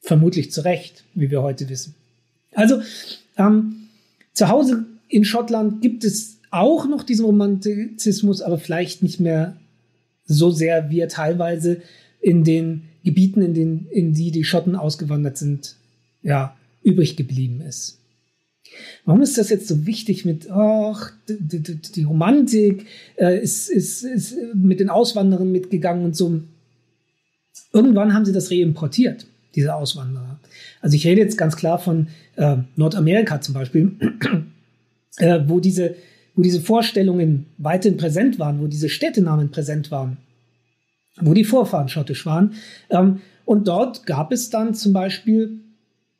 Vermutlich 0.00 0.52
zu 0.52 0.60
Recht, 0.60 1.02
wie 1.14 1.32
wir 1.32 1.42
heute 1.42 1.68
wissen. 1.68 1.96
Also 2.52 2.80
ähm, 3.36 3.88
zu 4.32 4.48
Hause 4.48 4.86
in 5.08 5.24
Schottland 5.24 5.80
gibt 5.80 6.04
es 6.04 6.38
auch 6.50 6.86
noch 6.86 7.02
diesen 7.02 7.24
Romantizismus, 7.24 8.40
aber 8.40 8.58
vielleicht 8.58 9.02
nicht 9.02 9.20
mehr 9.20 9.56
so 10.24 10.50
sehr, 10.50 10.90
wie 10.90 11.00
er 11.00 11.08
teilweise 11.08 11.82
in 12.20 12.44
den 12.44 12.84
Gebieten, 13.04 13.42
in, 13.42 13.54
den, 13.54 13.86
in 13.90 14.14
die 14.14 14.30
die 14.30 14.44
Schotten 14.44 14.76
ausgewandert 14.76 15.36
sind, 15.36 15.76
ja, 16.22 16.56
übrig 16.82 17.16
geblieben 17.16 17.60
ist. 17.60 17.98
Warum 19.04 19.20
ist 19.20 19.36
das 19.36 19.50
jetzt 19.50 19.68
so 19.68 19.86
wichtig 19.86 20.24
mit, 20.24 20.50
ach, 20.50 21.12
die, 21.28 21.60
die, 21.60 21.76
die 21.76 22.02
Romantik 22.04 22.86
äh, 23.16 23.40
ist, 23.40 23.68
ist, 23.68 24.02
ist 24.02 24.36
mit 24.54 24.80
den 24.80 24.88
Auswanderern 24.88 25.52
mitgegangen 25.52 26.04
und 26.04 26.16
so. 26.16 26.40
Irgendwann 27.72 28.14
haben 28.14 28.24
sie 28.24 28.32
das 28.32 28.50
reimportiert, 28.50 29.26
diese 29.54 29.74
Auswanderer. 29.74 30.23
Also 30.80 30.96
ich 30.96 31.06
rede 31.06 31.20
jetzt 31.20 31.38
ganz 31.38 31.56
klar 31.56 31.78
von 31.78 32.08
äh, 32.36 32.56
Nordamerika 32.76 33.40
zum 33.40 33.54
Beispiel, 33.54 33.92
äh, 35.18 35.40
wo, 35.46 35.60
diese, 35.60 35.94
wo 36.34 36.42
diese 36.42 36.60
Vorstellungen 36.60 37.46
weiterhin 37.58 37.96
präsent 37.96 38.38
waren, 38.38 38.60
wo 38.60 38.66
diese 38.66 38.88
Städtenamen 38.88 39.50
präsent 39.50 39.90
waren, 39.90 40.18
wo 41.20 41.34
die 41.34 41.44
Vorfahren 41.44 41.88
schottisch 41.88 42.26
waren. 42.26 42.54
Ähm, 42.90 43.20
und 43.44 43.68
dort 43.68 44.06
gab 44.06 44.32
es 44.32 44.50
dann 44.50 44.74
zum 44.74 44.92
Beispiel 44.92 45.60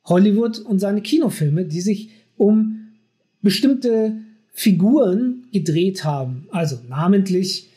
Hollywood 0.05 0.59
und 0.59 0.79
seine 0.79 1.01
Kinofilme, 1.01 1.65
die 1.65 1.81
sich 1.81 2.09
um 2.37 2.89
bestimmte 3.41 4.13
Figuren 4.51 5.47
gedreht 5.51 6.03
haben. 6.03 6.47
Also 6.51 6.77
namentlich, 6.87 7.69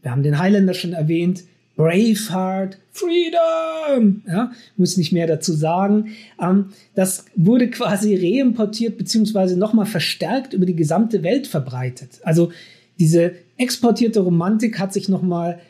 wir 0.00 0.10
haben 0.10 0.22
den 0.22 0.38
Highlander 0.38 0.74
schon 0.74 0.92
erwähnt, 0.92 1.44
Braveheart, 1.76 2.78
Freedom, 2.90 4.22
ja, 4.26 4.52
muss 4.76 4.96
nicht 4.96 5.12
mehr 5.12 5.26
dazu 5.26 5.52
sagen. 5.52 6.10
Ähm, 6.40 6.66
das 6.94 7.24
wurde 7.34 7.70
quasi 7.70 8.14
reimportiert 8.14 8.98
beziehungsweise 8.98 9.58
nochmal 9.58 9.86
verstärkt 9.86 10.52
über 10.52 10.66
die 10.66 10.76
gesamte 10.76 11.22
Welt 11.22 11.46
verbreitet. 11.46 12.20
Also 12.22 12.52
diese 12.98 13.32
exportierte 13.56 14.20
Romantik 14.20 14.78
hat 14.78 14.92
sich 14.92 15.08
nochmal, 15.08 15.60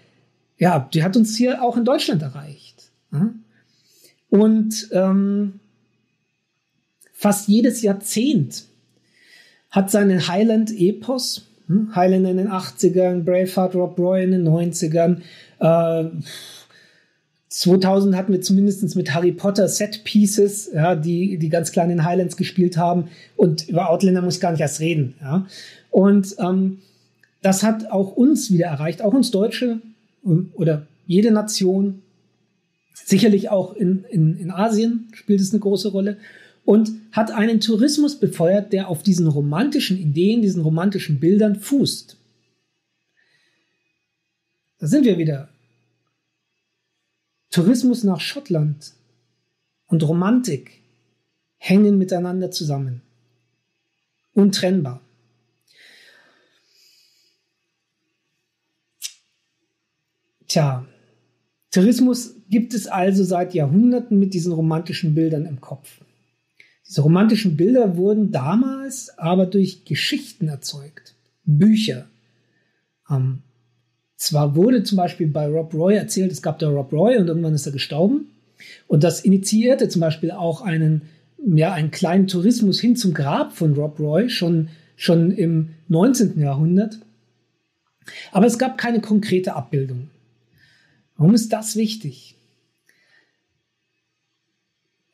ja, 0.58 0.88
die 0.92 1.04
hat 1.04 1.16
uns 1.16 1.36
hier 1.36 1.62
auch 1.62 1.76
in 1.76 1.84
Deutschland 1.84 2.22
erreicht. 2.22 2.90
Ja? 3.12 3.32
Und 4.28 4.88
ähm, 4.92 5.60
fast 7.12 7.48
jedes 7.48 7.82
Jahrzehnt 7.82 8.64
hat 9.70 9.90
seinen 9.90 10.26
Highland-Epos, 10.26 11.46
hm? 11.68 11.94
Highland 11.94 12.26
in 12.26 12.36
den 12.36 12.48
80ern, 12.48 13.22
Braveheart, 13.22 13.74
Rob 13.74 13.98
Roy 13.98 14.24
in 14.24 14.32
den 14.32 14.48
90ern, 14.48 15.22
äh, 15.62 16.10
2000 17.48 18.16
hatten 18.16 18.32
wir 18.32 18.40
zumindest 18.40 18.96
mit 18.96 19.14
Harry 19.14 19.30
Potter 19.30 19.68
Set 19.68 20.04
Pieces, 20.04 20.70
ja, 20.72 20.94
die, 20.96 21.36
die 21.38 21.50
ganz 21.50 21.70
klein 21.70 21.90
in 21.90 22.04
Highlands 22.04 22.36
gespielt 22.36 22.78
haben. 22.78 23.08
Und 23.36 23.68
über 23.68 23.90
Outlander 23.90 24.22
muss 24.22 24.36
ich 24.36 24.40
gar 24.40 24.52
nicht 24.52 24.62
erst 24.62 24.80
reden. 24.80 25.14
Ja. 25.20 25.46
Und 25.90 26.34
ähm, 26.38 26.78
das 27.42 27.62
hat 27.62 27.90
auch 27.90 28.12
uns 28.12 28.50
wieder 28.50 28.66
erreicht, 28.66 29.02
auch 29.02 29.12
uns 29.12 29.30
Deutsche 29.30 29.80
ähm, 30.24 30.50
oder 30.54 30.86
jede 31.06 31.30
Nation. 31.30 32.00
Sicherlich 32.94 33.50
auch 33.50 33.74
in, 33.74 34.04
in, 34.10 34.38
in 34.38 34.50
Asien 34.50 35.08
spielt 35.12 35.40
es 35.40 35.52
eine 35.52 35.60
große 35.60 35.88
Rolle. 35.88 36.16
Und 36.64 36.92
hat 37.10 37.32
einen 37.32 37.60
Tourismus 37.60 38.18
befeuert, 38.18 38.72
der 38.72 38.88
auf 38.88 39.02
diesen 39.02 39.26
romantischen 39.26 39.98
Ideen, 39.98 40.42
diesen 40.42 40.62
romantischen 40.62 41.18
Bildern 41.20 41.56
fußt. 41.56 42.16
Da 44.78 44.86
sind 44.86 45.04
wir 45.04 45.18
wieder. 45.18 45.48
Tourismus 47.52 48.02
nach 48.02 48.18
Schottland 48.18 48.94
und 49.86 50.02
Romantik 50.02 50.80
hängen 51.58 51.98
miteinander 51.98 52.50
zusammen. 52.50 53.02
Untrennbar. 54.32 55.02
Tja, 60.48 60.86
Tourismus 61.70 62.34
gibt 62.48 62.72
es 62.72 62.86
also 62.86 63.22
seit 63.22 63.52
Jahrhunderten 63.54 64.18
mit 64.18 64.32
diesen 64.32 64.52
romantischen 64.52 65.14
Bildern 65.14 65.44
im 65.44 65.60
Kopf. 65.60 66.00
Diese 66.88 67.02
romantischen 67.02 67.56
Bilder 67.56 67.96
wurden 67.96 68.32
damals 68.32 69.18
aber 69.18 69.44
durch 69.44 69.84
Geschichten 69.84 70.48
erzeugt, 70.48 71.14
Bücher. 71.44 72.08
Ähm, 73.10 73.42
zwar 74.22 74.54
wurde 74.54 74.84
zum 74.84 74.96
Beispiel 74.96 75.26
bei 75.26 75.48
Rob 75.48 75.74
Roy 75.74 75.96
erzählt, 75.96 76.30
es 76.30 76.42
gab 76.42 76.60
da 76.60 76.68
Rob 76.68 76.92
Roy 76.92 77.16
und 77.16 77.26
irgendwann 77.26 77.54
ist 77.54 77.66
er 77.66 77.72
gestorben. 77.72 78.28
Und 78.86 79.02
das 79.02 79.24
initiierte 79.24 79.88
zum 79.88 80.00
Beispiel 80.00 80.30
auch 80.30 80.62
einen, 80.62 81.02
ja, 81.44 81.72
einen 81.72 81.90
kleinen 81.90 82.28
Tourismus 82.28 82.78
hin 82.80 82.94
zum 82.94 83.14
Grab 83.14 83.52
von 83.52 83.74
Rob 83.74 83.98
Roy, 83.98 84.30
schon, 84.30 84.68
schon 84.94 85.32
im 85.32 85.70
19. 85.88 86.38
Jahrhundert. 86.38 87.00
Aber 88.30 88.46
es 88.46 88.58
gab 88.58 88.78
keine 88.78 89.00
konkrete 89.00 89.54
Abbildung. 89.54 90.08
Warum 91.16 91.34
ist 91.34 91.52
das 91.52 91.74
wichtig? 91.74 92.36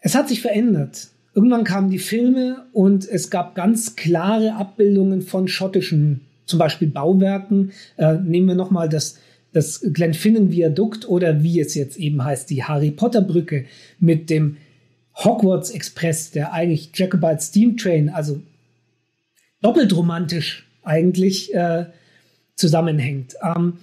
Es 0.01 0.15
hat 0.15 0.29
sich 0.29 0.43
verändert. 0.43 1.09
Irgendwann 1.35 1.65
kamen 1.65 1.89
die 1.89 1.99
Filme 1.99 2.67
und 2.75 3.09
es 3.09 3.31
gab 3.31 3.55
ganz 3.55 3.97
klare 3.97 4.55
Abbildungen 4.55 5.23
von 5.23 5.49
schottischen, 5.49 6.28
zum 6.49 6.59
Beispiel 6.59 6.89
Bauwerken. 6.89 7.73
Äh, 7.97 8.15
nehmen 8.15 8.49
wir 8.49 8.55
nochmal 8.55 8.89
das, 8.89 9.19
das 9.53 9.81
Glenfinnan-Viadukt 9.93 11.09
oder 11.09 11.43
wie 11.43 11.61
es 11.61 11.75
jetzt 11.75 11.97
eben 11.99 12.25
heißt, 12.25 12.51
die 12.51 12.65
Harry 12.65 12.91
Potter-Brücke 12.91 13.67
mit 14.01 14.31
dem 14.31 14.57
Hogwarts 15.15 15.71
Express, 15.71 16.31
der 16.31 16.53
eigentlich 16.53 16.91
Jacobite 16.95 17.41
Steam 17.41 17.77
Train, 17.77 18.09
also 18.09 18.41
doppelt 19.61 19.95
romantisch 19.97 20.67
eigentlich 20.83 21.55
äh, 21.55 21.87
zusammenhängt. 22.55 23.35
Ähm, 23.43 23.75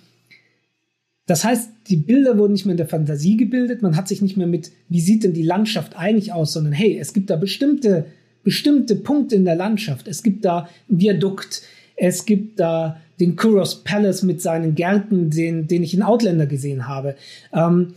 das 1.26 1.44
heißt, 1.44 1.70
die 1.88 1.98
Bilder 1.98 2.38
wurden 2.38 2.54
nicht 2.54 2.66
mehr 2.66 2.74
in 2.74 2.78
der 2.78 2.88
Fantasie 2.88 3.36
gebildet, 3.36 3.82
man 3.82 3.96
hat 3.96 4.08
sich 4.08 4.22
nicht 4.22 4.38
mehr 4.38 4.48
mit, 4.48 4.72
wie 4.90 5.02
sieht 5.02 5.24
denn 5.24 5.34
die 5.34 5.44
Landschaft 5.44 5.98
eigentlich 5.98 6.32
aus, 6.32 6.54
sondern 6.54 6.74
hey, 6.74 6.98
es 7.00 7.14
gibt 7.14 7.30
da 7.30 7.36
bestimmte, 7.36 8.06
bestimmte 8.44 8.96
Punkte 8.96 9.36
in 9.36 9.46
der 9.46 9.56
Landschaft. 9.56 10.08
Es 10.08 10.22
gibt 10.22 10.46
da 10.46 10.70
ein 10.90 11.00
Viadukt, 11.00 11.64
es 11.96 12.26
gibt 12.26 12.60
da 12.60 13.00
den 13.20 13.36
Kuros 13.36 13.84
Palace 13.84 14.24
mit 14.24 14.42
seinen 14.42 14.76
Gärten, 14.76 15.30
den, 15.30 15.68
den 15.68 15.84
ich 15.84 15.94
in 15.94 16.04
Outlander 16.04 16.46
gesehen 16.46 16.88
habe. 16.88 17.16
Ähm, 17.54 17.94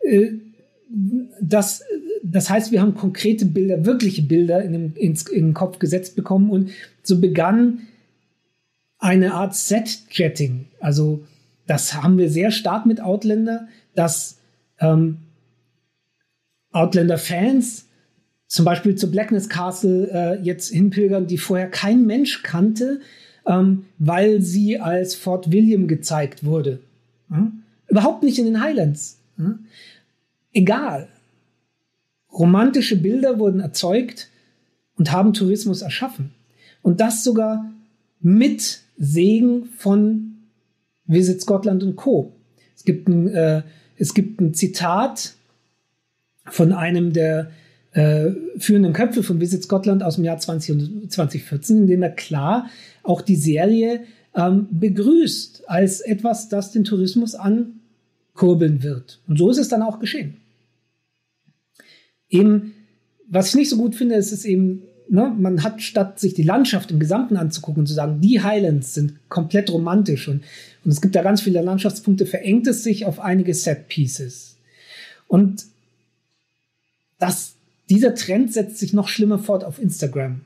äh, 0.00 0.30
das, 1.40 1.82
das 2.22 2.48
heißt, 2.48 2.72
wir 2.72 2.80
haben 2.80 2.94
konkrete 2.94 3.46
Bilder, 3.46 3.84
wirkliche 3.84 4.22
Bilder 4.22 4.62
in 4.62 4.72
den, 4.72 4.92
ins, 4.96 5.28
in 5.28 5.48
den 5.48 5.54
Kopf 5.54 5.78
gesetzt 5.78 6.16
bekommen 6.16 6.50
und 6.50 6.70
so 7.02 7.20
begann 7.20 7.80
eine 8.98 9.34
Art 9.34 9.54
Set-Jetting, 9.54 10.66
also 10.80 11.24
das 11.66 11.94
haben 11.94 12.18
wir 12.18 12.30
sehr 12.30 12.50
stark 12.50 12.86
mit 12.86 13.00
Outlander, 13.00 13.68
dass 13.94 14.38
ähm, 14.80 15.18
Outlander-Fans 16.72 17.86
zum 18.46 18.64
Beispiel 18.64 18.94
zu 18.94 19.10
Blackness 19.10 19.48
Castle 19.48 20.08
äh, 20.12 20.42
jetzt 20.42 20.72
hinpilgern, 20.72 21.26
die 21.26 21.38
vorher 21.38 21.68
kein 21.68 22.06
Mensch 22.06 22.42
kannte, 22.42 23.00
ähm, 23.46 23.84
weil 23.98 24.40
sie 24.40 24.78
als 24.78 25.14
Fort 25.14 25.52
William 25.52 25.86
gezeigt 25.86 26.44
wurde. 26.44 26.80
Ja? 27.30 27.50
Überhaupt 27.88 28.22
nicht 28.22 28.38
in 28.38 28.46
den 28.46 28.60
Highlands. 28.60 29.18
Ja? 29.38 29.58
Egal. 30.52 31.08
Romantische 32.32 32.96
Bilder 32.96 33.38
wurden 33.38 33.60
erzeugt 33.60 34.28
und 34.96 35.12
haben 35.12 35.32
Tourismus 35.32 35.82
erschaffen. 35.82 36.30
Und 36.82 37.00
das 37.00 37.24
sogar 37.24 37.70
mit 38.20 38.80
Segen 38.96 39.66
von 39.76 40.36
Visit 41.06 41.42
Scotland 41.42 41.82
und 41.82 41.96
Co. 41.96 42.32
Es 42.76 42.84
gibt 42.84 43.08
ein, 43.08 43.28
äh, 43.28 43.62
es 43.96 44.14
gibt 44.14 44.40
ein 44.40 44.54
Zitat 44.54 45.34
von 46.46 46.72
einem 46.72 47.12
der 47.12 47.50
äh, 47.92 48.30
führenden 48.58 48.92
Köpfe 48.92 49.22
von 49.22 49.40
Visit 49.40 49.62
Scotland 49.62 50.02
aus 50.02 50.16
dem 50.16 50.24
Jahr 50.24 50.38
20, 50.38 51.10
2014, 51.10 51.78
in 51.78 51.86
dem 51.86 52.02
er 52.02 52.10
klar 52.10 52.68
auch 53.04 53.20
die 53.20 53.36
Serie 53.36 54.00
ähm, 54.34 54.66
begrüßt 54.70 55.68
als 55.68 56.00
etwas, 56.00 56.48
das 56.48 56.72
den 56.72 56.84
Tourismus 56.84 57.34
ankurbeln 57.34 58.82
wird. 58.82 59.20
Und 59.28 59.38
so 59.38 59.50
ist 59.50 59.58
es 59.58 59.68
dann 59.68 59.82
auch 59.82 60.00
geschehen. 60.00 60.38
Eben, 62.28 62.74
was 63.28 63.50
ich 63.50 63.54
nicht 63.54 63.70
so 63.70 63.76
gut 63.76 63.94
finde, 63.94 64.16
ist 64.16 64.32
es 64.32 64.44
eben 64.44 64.82
ne, 65.08 65.34
man 65.38 65.62
hat 65.62 65.82
statt 65.82 66.18
sich 66.18 66.34
die 66.34 66.42
Landschaft 66.42 66.90
im 66.90 66.98
Gesamten 66.98 67.36
anzugucken 67.36 67.82
und 67.82 67.86
zu 67.86 67.94
sagen, 67.94 68.20
die 68.20 68.42
Highlands 68.42 68.94
sind 68.94 69.14
komplett 69.28 69.70
romantisch 69.70 70.28
und, 70.28 70.42
und 70.84 70.90
es 70.90 71.00
gibt 71.00 71.14
da 71.14 71.22
ganz 71.22 71.40
viele 71.40 71.62
Landschaftspunkte, 71.62 72.26
verengt 72.26 72.66
es 72.66 72.82
sich 72.82 73.06
auf 73.06 73.20
einige 73.20 73.54
Set 73.54 73.88
Pieces. 73.88 74.56
Und 75.28 75.66
das, 77.18 77.54
dieser 77.88 78.14
Trend 78.14 78.52
setzt 78.52 78.78
sich 78.78 78.92
noch 78.92 79.08
schlimmer 79.08 79.38
fort 79.38 79.64
auf 79.64 79.80
Instagram. 79.80 80.40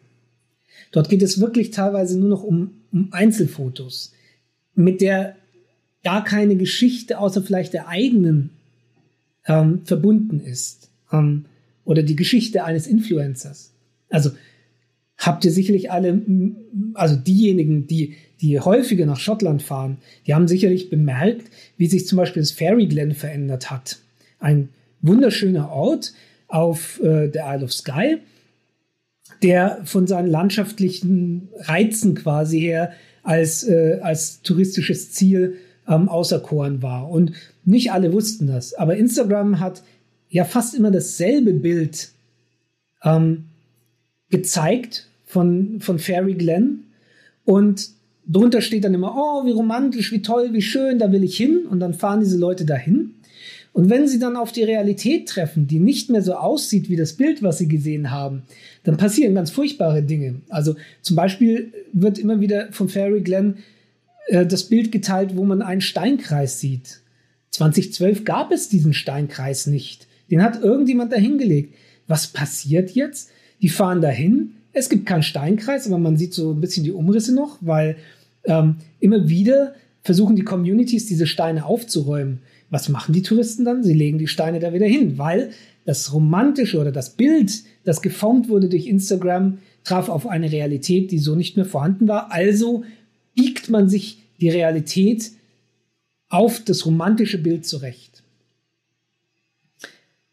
Dort 0.92 1.09
geht 1.09 1.22
es 1.22 1.40
wirklich 1.40 1.70
teilweise 1.70 2.18
nur 2.18 2.29
noch 2.29 2.42
um, 2.42 2.70
um 2.92 3.09
Einzelfotos, 3.12 4.12
mit 4.74 5.01
der 5.01 5.37
gar 6.05 6.24
keine 6.24 6.57
Geschichte 6.57 7.18
außer 7.18 7.42
vielleicht 7.42 7.74
der 7.74 7.88
eigenen 7.88 8.51
ähm, 9.46 9.83
verbunden 9.85 10.40
ist. 10.40 10.90
Ähm, 11.12 11.46
oder 11.85 12.03
die 12.03 12.16
Geschichte 12.16 12.64
eines 12.64 12.87
Influencers. 12.87 13.72
Also 14.11 14.31
habt 15.16 15.44
ihr 15.44 15.51
sicherlich 15.51 15.90
alle, 15.90 16.22
also 16.94 17.16
diejenigen, 17.16 17.87
die, 17.87 18.14
die 18.40 18.61
häufiger 18.61 19.07
nach 19.07 19.18
Schottland 19.18 19.62
fahren, 19.62 19.98
die 20.27 20.35
haben 20.35 20.48
sicherlich 20.48 20.90
bemerkt, 20.90 21.51
wie 21.77 21.87
sich 21.87 22.07
zum 22.07 22.16
Beispiel 22.16 22.42
das 22.42 22.53
Fairy 22.53 22.87
Glen 22.87 23.12
verändert 23.12 23.70
hat. 23.70 24.01
Ein 24.38 24.68
wunderschöner 25.01 25.70
Ort 25.70 26.12
auf 26.46 27.01
äh, 27.03 27.29
der 27.29 27.55
Isle 27.55 27.64
of 27.64 27.72
Skye, 27.72 28.18
der 29.42 29.81
von 29.85 30.07
seinen 30.07 30.29
landschaftlichen 30.29 31.48
Reizen 31.61 32.14
quasi 32.14 32.61
her 32.61 32.92
als, 33.22 33.62
äh, 33.64 33.98
als 34.03 34.42
touristisches 34.42 35.12
Ziel 35.12 35.57
ähm, 35.87 36.09
auserkoren 36.09 36.83
war. 36.83 37.11
Und 37.11 37.33
nicht 37.64 37.92
alle 37.92 38.12
wussten 38.12 38.46
das. 38.46 38.74
Aber 38.74 38.96
Instagram 38.96 39.61
hat 39.61 39.83
ja 40.29 40.44
fast 40.44 40.74
immer 40.74 40.90
dasselbe 40.90 41.53
Bild 41.53 42.11
ähm, 43.03 43.44
gezeigt 44.31 45.07
von, 45.24 45.81
von 45.81 45.98
Fairy 45.98 46.35
Glen. 46.35 46.85
Und 47.44 47.90
drunter 48.27 48.61
steht 48.61 48.85
dann 48.85 48.94
immer, 48.94 49.14
oh, 49.16 49.46
wie 49.46 49.53
romantisch, 49.53 50.12
wie 50.12 50.22
toll, 50.22 50.53
wie 50.53 50.62
schön, 50.62 50.98
da 50.98 51.12
will 51.12 51.24
ich 51.24 51.37
hin. 51.37 51.66
Und 51.68 51.81
dann 51.81 51.94
fahren 51.94 52.20
diese 52.20 52.38
Leute 52.38 52.64
dahin. 52.64 53.14
Und 53.78 53.90
wenn 53.90 54.08
sie 54.08 54.18
dann 54.18 54.36
auf 54.36 54.50
die 54.50 54.64
Realität 54.64 55.28
treffen, 55.28 55.68
die 55.68 55.78
nicht 55.78 56.10
mehr 56.10 56.20
so 56.20 56.34
aussieht 56.34 56.90
wie 56.90 56.96
das 56.96 57.12
Bild, 57.12 57.44
was 57.44 57.58
sie 57.58 57.68
gesehen 57.68 58.10
haben, 58.10 58.42
dann 58.82 58.96
passieren 58.96 59.36
ganz 59.36 59.52
furchtbare 59.52 60.02
Dinge. 60.02 60.40
Also 60.48 60.74
zum 61.00 61.14
Beispiel 61.14 61.72
wird 61.92 62.18
immer 62.18 62.40
wieder 62.40 62.72
von 62.72 62.88
Fairy 62.88 63.20
Glen 63.20 63.58
äh, 64.26 64.44
das 64.44 64.64
Bild 64.64 64.90
geteilt, 64.90 65.36
wo 65.36 65.44
man 65.44 65.62
einen 65.62 65.80
Steinkreis 65.80 66.58
sieht. 66.58 67.02
2012 67.52 68.24
gab 68.24 68.50
es 68.50 68.68
diesen 68.68 68.94
Steinkreis 68.94 69.68
nicht. 69.68 70.08
Den 70.28 70.42
hat 70.42 70.60
irgendjemand 70.60 71.12
dahingelegt. 71.12 71.72
Was 72.08 72.26
passiert 72.26 72.90
jetzt? 72.90 73.30
Die 73.62 73.68
fahren 73.68 74.00
dahin. 74.00 74.54
Es 74.72 74.88
gibt 74.88 75.06
keinen 75.06 75.22
Steinkreis, 75.22 75.86
aber 75.86 75.98
man 75.98 76.16
sieht 76.16 76.34
so 76.34 76.50
ein 76.50 76.60
bisschen 76.60 76.82
die 76.82 76.90
Umrisse 76.90 77.32
noch, 77.32 77.58
weil 77.60 77.94
ähm, 78.42 78.78
immer 78.98 79.28
wieder 79.28 79.74
versuchen 80.02 80.34
die 80.34 80.42
Communities 80.42 81.06
diese 81.06 81.28
Steine 81.28 81.64
aufzuräumen. 81.64 82.40
Was 82.70 82.88
machen 82.88 83.12
die 83.12 83.22
Touristen 83.22 83.64
dann? 83.64 83.83
Sie 83.83 83.94
legen 83.94 84.18
die 84.18 84.26
Steine 84.26 84.61
da 84.61 84.72
wieder 84.72 84.87
hin, 84.87 85.18
weil 85.18 85.50
das 85.85 86.12
Romantische 86.12 86.78
oder 86.78 86.92
das 86.92 87.16
Bild, 87.16 87.62
das 87.85 88.02
geformt 88.02 88.48
wurde 88.48 88.68
durch 88.68 88.87
Instagram, 88.87 89.59
traf 89.85 90.09
auf 90.09 90.26
eine 90.26 90.52
Realität, 90.52 91.11
die 91.11 91.18
so 91.18 91.35
nicht 91.35 91.57
mehr 91.57 91.64
vorhanden 91.64 92.09
war. 92.09 92.31
Also 92.31 92.85
biegt 93.35 93.70
man 93.70 93.88
sich 93.88 94.22
die 94.40 94.50
Realität 94.50 95.31
auf 96.28 96.62
das 96.62 96.85
romantische 96.85 97.38
Bild 97.38 97.66
zurecht. 97.66 98.22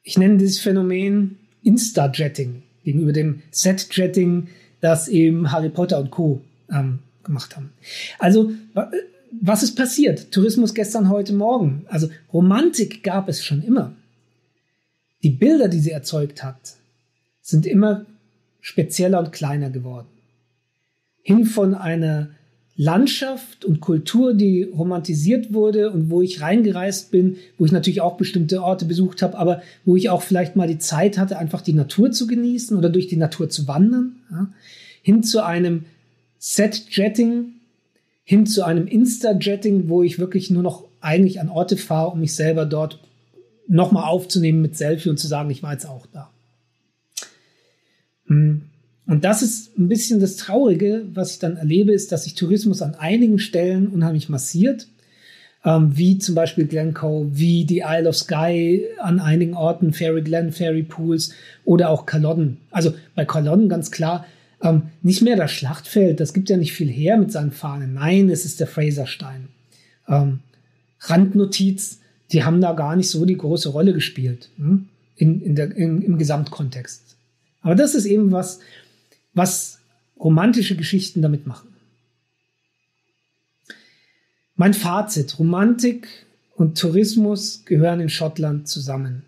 Ich 0.04 0.18
nenne 0.18 0.38
dieses 0.38 0.60
Phänomen 0.60 1.38
Insta-Jetting 1.64 2.64
gegenüber 2.84 3.14
dem 3.14 3.42
Set-Jetting, 3.52 4.48
das 4.82 5.08
eben 5.08 5.52
Harry 5.52 5.70
Potter 5.70 6.00
und 6.00 6.12
Co. 6.12 6.42
Ähm, 6.70 7.00
gemacht 7.26 7.56
haben. 7.56 7.72
Also, 8.20 8.52
was 9.42 9.64
ist 9.64 9.76
passiert? 9.76 10.32
Tourismus 10.32 10.74
gestern, 10.74 11.10
heute, 11.10 11.34
morgen. 11.34 11.86
Also, 11.88 12.10
Romantik 12.32 13.04
gab 13.04 13.30
es 13.30 13.44
schon 13.44 13.64
immer. 13.64 13.94
Die 15.24 15.30
Bilder, 15.30 15.68
die 15.68 15.80
sie 15.80 15.92
erzeugt 15.92 16.44
hat, 16.44 16.76
sind 17.42 17.66
immer 17.66 18.06
spezieller 18.62 19.20
und 19.20 19.32
kleiner 19.32 19.70
geworden. 19.70 20.08
Hin 21.22 21.46
von 21.46 21.74
einer 21.74 22.30
Landschaft 22.78 23.64
und 23.64 23.80
Kultur, 23.80 24.34
die 24.34 24.64
romantisiert 24.64 25.54
wurde 25.54 25.92
und 25.92 26.10
wo 26.10 26.22
ich 26.22 26.42
reingereist 26.42 27.10
bin, 27.10 27.38
wo 27.58 27.66
ich 27.66 27.72
natürlich 27.72 28.02
auch 28.02 28.18
bestimmte 28.18 28.62
Orte 28.62 28.86
besucht 28.86 29.22
habe, 29.22 29.38
aber 29.38 29.62
wo 29.86 29.96
ich 29.96 30.10
auch 30.10 30.22
vielleicht 30.22 30.56
mal 30.56 30.68
die 30.68 30.78
Zeit 30.78 31.18
hatte, 31.18 31.38
einfach 31.38 31.62
die 31.62 31.74
Natur 31.74 32.12
zu 32.12 32.28
genießen 32.28 32.76
oder 32.78 32.90
durch 32.90 33.08
die 33.08 33.16
Natur 33.16 33.50
zu 33.50 33.68
wandern, 33.68 34.18
ja, 34.30 34.48
hin 35.02 35.24
zu 35.24 35.44
einem 35.44 35.86
Set-Jetting, 36.40 37.55
hin 38.26 38.46
zu 38.46 38.64
einem 38.64 38.88
Insta-Jetting, 38.88 39.88
wo 39.88 40.04
ich 40.04 40.20
wirklich 40.20 40.50
nur 40.50 40.64
noch 40.64 40.84
eigentlich 41.00 41.40
an 41.40 41.50
Orte 41.50 41.78
fahre, 41.78 42.12
um 42.12 42.20
mich 42.20 42.34
selber 42.34 42.66
dort 42.66 43.00
nochmal 43.68 44.06
aufzunehmen 44.06 44.62
mit 44.62 44.76
Selfie 44.76 45.10
und 45.10 45.20
zu 45.20 45.28
sagen, 45.28 45.50
ich 45.52 45.64
war 45.64 45.74
jetzt 45.74 45.88
auch 45.88 46.08
da. 46.08 46.32
Hm. 48.28 48.64
Und 49.08 49.24
das 49.24 49.44
ist 49.44 49.78
ein 49.78 49.88
bisschen 49.88 50.20
das 50.20 50.36
Traurige, 50.36 51.06
was 51.14 51.34
ich 51.34 51.40
dann 51.40 51.58
erlebe, 51.58 51.92
ist, 51.92 52.12
dass 52.12 52.24
sich 52.24 52.34
Tourismus 52.34 52.82
an 52.82 52.96
einigen 52.96 53.38
Stellen 53.38 53.88
unheimlich 53.88 54.30
massiert, 54.30 54.88
ähm, 55.64 55.96
wie 55.96 56.18
zum 56.18 56.34
Beispiel 56.34 56.66
Glencoe, 56.66 57.28
wie 57.32 57.66
die 57.66 57.84
Isle 57.86 58.10
of 58.10 58.16
Skye 58.16 58.88
an 59.00 59.20
einigen 59.20 59.54
Orten, 59.54 59.94
Fairy 59.94 60.24
Glen, 60.24 60.52
Fairy 60.52 60.82
Pools 60.82 61.34
oder 61.66 61.92
auch 61.92 62.08
Culloden. 62.08 62.58
Also 62.72 62.96
bei 63.14 63.26
Culloden 63.26 63.70
ganz 63.70 63.92
klar, 63.92 64.26
ähm, 64.66 64.84
nicht 65.02 65.22
mehr 65.22 65.36
das 65.36 65.52
Schlachtfeld, 65.52 66.20
das 66.20 66.34
gibt 66.34 66.50
ja 66.50 66.58
nicht 66.58 66.74
viel 66.74 66.90
her 66.90 67.18
mit 67.18 67.32
seinen 67.32 67.52
Fahnen. 67.52 67.94
Nein, 67.94 68.30
es 68.30 68.46
ist 68.46 68.60
der 68.60 68.68
Fraserstein. 68.68 69.50
Ähm, 70.08 70.40
Randnotiz, 71.00 72.00
die 72.32 72.44
haben 72.44 72.62
da 72.62 72.74
gar 72.74 72.96
nicht 72.96 73.10
so 73.10 73.26
die 73.26 73.38
große 73.38 73.70
Rolle 73.70 73.94
gespielt 73.94 74.50
hm? 74.58 74.88
in, 75.16 75.42
in 75.42 75.56
der, 75.56 75.76
in, 75.76 76.02
im 76.02 76.18
Gesamtkontext. 76.18 77.16
Aber 77.62 77.76
das 77.76 77.96
ist 77.96 78.06
eben 78.06 78.32
was, 78.32 78.60
was 79.34 79.80
romantische 80.20 80.76
Geschichten 80.76 81.22
damit 81.22 81.46
machen. 81.46 81.70
Mein 84.56 84.74
Fazit, 84.74 85.38
Romantik 85.38 86.08
und 86.56 86.80
Tourismus 86.80 87.66
gehören 87.66 88.00
in 88.00 88.10
Schottland 88.10 88.68
zusammen. 88.68 89.24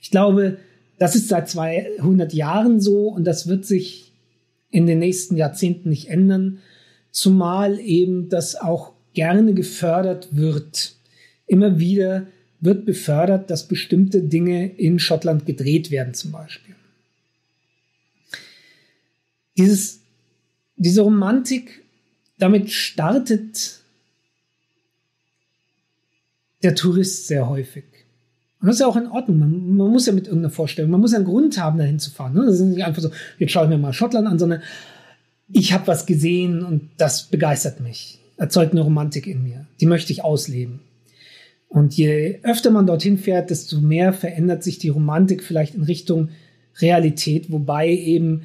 Ich 0.00 0.10
glaube, 0.10 0.58
das 0.98 1.14
ist 1.14 1.28
seit 1.28 1.48
200 1.48 2.32
Jahren 2.34 2.80
so 2.80 3.08
und 3.08 3.24
das 3.24 3.46
wird 3.46 3.64
sich 3.64 4.11
in 4.72 4.86
den 4.86 4.98
nächsten 4.98 5.36
Jahrzehnten 5.36 5.90
nicht 5.90 6.08
ändern, 6.08 6.58
zumal 7.12 7.78
eben 7.78 8.28
das 8.28 8.56
auch 8.56 8.94
gerne 9.14 9.54
gefördert 9.54 10.34
wird. 10.34 10.96
Immer 11.46 11.78
wieder 11.78 12.26
wird 12.60 12.86
befördert, 12.86 13.50
dass 13.50 13.68
bestimmte 13.68 14.22
Dinge 14.22 14.66
in 14.76 14.98
Schottland 14.98 15.46
gedreht 15.46 15.90
werden 15.90 16.14
zum 16.14 16.32
Beispiel. 16.32 16.74
Dieses, 19.58 20.00
diese 20.76 21.02
Romantik, 21.02 21.82
damit 22.38 22.70
startet 22.70 23.80
der 26.62 26.74
Tourist 26.74 27.26
sehr 27.26 27.48
häufig. 27.48 27.84
Und 28.62 28.68
das 28.68 28.76
ist 28.76 28.80
ja 28.80 28.86
auch 28.86 28.96
in 28.96 29.08
Ordnung. 29.08 29.40
Man, 29.40 29.76
man, 29.76 29.90
muss 29.90 30.06
ja 30.06 30.12
mit 30.12 30.28
irgendeiner 30.28 30.52
Vorstellung, 30.52 30.92
man 30.92 31.00
muss 31.00 31.10
ja 31.10 31.18
einen 31.18 31.26
Grund 31.26 31.58
haben, 31.58 31.78
dahin 31.78 31.98
zu 31.98 32.12
fahren. 32.12 32.34
Ne? 32.34 32.46
Das 32.46 32.54
ist 32.54 32.60
nicht 32.60 32.84
einfach 32.84 33.02
so, 33.02 33.10
jetzt 33.38 33.50
schaue 33.50 33.64
ich 33.64 33.70
mir 33.70 33.76
mal 33.76 33.92
Schottland 33.92 34.28
an, 34.28 34.38
sondern 34.38 34.62
ich 35.50 35.72
habe 35.72 35.88
was 35.88 36.06
gesehen 36.06 36.64
und 36.64 36.88
das 36.96 37.24
begeistert 37.24 37.80
mich, 37.80 38.20
erzeugt 38.36 38.70
eine 38.70 38.82
Romantik 38.82 39.26
in 39.26 39.42
mir. 39.42 39.66
Die 39.80 39.86
möchte 39.86 40.12
ich 40.12 40.22
ausleben. 40.22 40.78
Und 41.68 41.94
je 41.96 42.38
öfter 42.44 42.70
man 42.70 42.86
dorthin 42.86 43.18
fährt, 43.18 43.50
desto 43.50 43.80
mehr 43.80 44.12
verändert 44.12 44.62
sich 44.62 44.78
die 44.78 44.90
Romantik 44.90 45.42
vielleicht 45.42 45.74
in 45.74 45.82
Richtung 45.82 46.28
Realität, 46.80 47.50
wobei 47.50 47.88
eben 47.90 48.42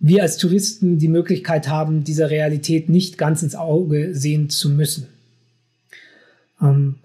wir 0.00 0.22
als 0.22 0.36
Touristen 0.36 0.98
die 0.98 1.08
Möglichkeit 1.08 1.68
haben, 1.68 2.02
dieser 2.02 2.30
Realität 2.30 2.88
nicht 2.88 3.18
ganz 3.18 3.44
ins 3.44 3.54
Auge 3.54 4.16
sehen 4.16 4.50
zu 4.50 4.68
müssen. 4.70 5.06
Ähm, 6.60 6.96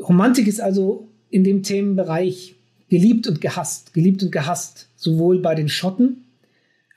Romantik 0.00 0.46
ist 0.46 0.60
also 0.60 1.07
in 1.30 1.44
dem 1.44 1.62
Themenbereich 1.62 2.54
geliebt 2.88 3.26
und 3.26 3.40
gehasst, 3.40 3.94
geliebt 3.94 4.22
und 4.22 4.32
gehasst, 4.32 4.88
sowohl 4.96 5.40
bei 5.40 5.54
den 5.54 5.68
Schotten, 5.68 6.24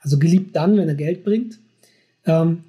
also 0.00 0.18
geliebt 0.18 0.56
dann, 0.56 0.76
wenn 0.76 0.88
er 0.88 0.94
Geld 0.94 1.24
bringt, 1.24 1.58
ähm, 2.26 2.64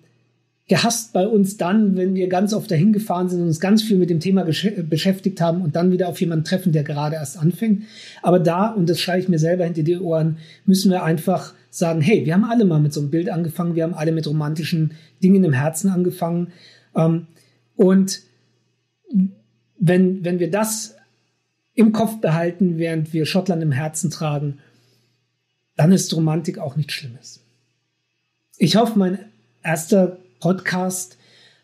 gehasst 0.67 1.13
bei 1.13 1.27
uns 1.27 1.57
dann, 1.57 1.97
wenn 1.97 2.15
wir 2.15 2.27
ganz 2.29 2.53
oft 2.53 2.71
dahin 2.71 2.93
gefahren 2.93 3.27
sind 3.27 3.41
und 3.41 3.47
uns 3.47 3.59
ganz 3.59 3.83
viel 3.83 3.97
mit 3.97 4.09
dem 4.09 4.19
Thema 4.19 4.45
beschäftigt 4.45 5.41
haben 5.41 5.61
und 5.61 5.75
dann 5.75 5.91
wieder 5.91 6.07
auf 6.07 6.21
jemanden 6.21 6.45
treffen, 6.45 6.71
der 6.71 6.83
gerade 6.83 7.15
erst 7.15 7.37
anfängt. 7.37 7.83
Aber 8.21 8.39
da, 8.39 8.69
und 8.69 8.89
das 8.89 8.99
schreibe 8.99 9.19
ich 9.19 9.29
mir 9.29 9.39
selber 9.39 9.65
hinter 9.65 9.83
die 9.83 9.97
Ohren, 9.97 10.37
müssen 10.65 10.89
wir 10.89 11.03
einfach 11.03 11.53
sagen, 11.69 12.01
hey, 12.01 12.25
wir 12.25 12.33
haben 12.33 12.45
alle 12.45 12.65
mal 12.65 12.79
mit 12.79 12.93
so 12.93 13.01
einem 13.01 13.09
Bild 13.09 13.29
angefangen, 13.29 13.75
wir 13.75 13.83
haben 13.83 13.93
alle 13.93 14.11
mit 14.13 14.25
romantischen 14.25 14.91
Dingen 15.21 15.43
im 15.43 15.53
Herzen 15.53 15.89
angefangen. 15.89 16.53
Ähm, 16.95 17.27
und 17.75 18.21
wenn, 19.79 20.23
wenn 20.23 20.39
wir 20.39 20.49
das 20.49 20.95
im 21.75 21.91
Kopf 21.91 22.21
behalten, 22.21 22.77
während 22.77 23.13
wir 23.13 23.25
Schottland 23.25 23.63
im 23.63 23.71
Herzen 23.71 24.09
tragen, 24.09 24.59
dann 25.75 25.91
ist 25.91 26.13
Romantik 26.15 26.59
auch 26.59 26.75
nichts 26.75 26.93
Schlimmes. 26.93 27.39
Ich 28.57 28.75
hoffe, 28.75 28.97
mein 28.97 29.19
erster 29.63 30.17
Podcast 30.39 31.17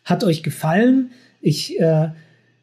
hat 0.04 0.24
euch 0.24 0.42
gefallen. 0.42 1.10
Ich 1.40 1.78
äh, 1.78 2.08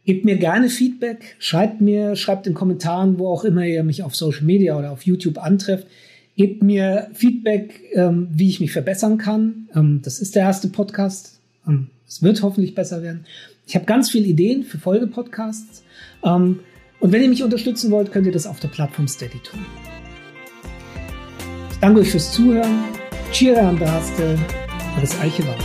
gebt 0.06 0.26
mir 0.26 0.38
gerne 0.38 0.70
Feedback, 0.70 1.36
schreibt 1.40 1.80
mir, 1.80 2.16
schreibt 2.16 2.48
in 2.48 2.54
Kommentaren, 2.54 3.18
wo 3.18 3.30
auch 3.30 3.46
immer 3.46 3.66
ihr 3.66 3.84
mich 3.84 4.04
auf 4.04 4.16
Social 4.16 4.44
Media 4.44 4.78
oder 4.78 4.92
auf 4.92 5.04
YouTube 5.04 5.38
antrefft. 5.38 5.88
Gebt 6.36 6.62
mir 6.62 7.10
Feedback, 7.14 7.82
ähm, 7.94 8.28
wie 8.32 8.50
ich 8.50 8.60
mich 8.60 8.72
verbessern 8.72 9.18
kann. 9.18 9.70
Ähm, 9.74 10.02
das 10.04 10.20
ist 10.20 10.36
der 10.36 10.44
erste 10.44 10.68
Podcast. 10.68 11.40
Ähm, 11.66 11.90
es 12.08 12.22
wird 12.22 12.42
hoffentlich 12.42 12.76
besser 12.76 13.02
werden. 13.02 13.26
Ich 13.66 13.76
habe 13.76 13.86
ganz 13.86 14.10
viele 14.10 14.28
Ideen 14.28 14.64
für 14.64 14.78
Folgepodcasts. 14.78 15.84
Ähm, 16.24 16.60
und 17.00 17.12
wenn 17.12 17.22
ihr 17.22 17.30
mich 17.30 17.44
unterstützen 17.44 17.92
wollt, 17.92 18.12
könnt 18.12 18.26
ihr 18.26 18.32
das 18.32 18.48
auf 18.48 18.60
der 18.60 18.70
Plattform 18.70 19.08
Steady 19.08 19.40
tun. 19.40 19.66
Ich 21.72 21.78
danke 21.80 22.02
euch 22.02 22.12
fürs 22.12 22.32
Zuhören. 22.32 22.86
Cheers 23.32 23.60
an 23.60 23.78
der. 23.78 24.40
Alles 24.96 25.20
Eiche 25.20 25.46
war. 25.46 25.56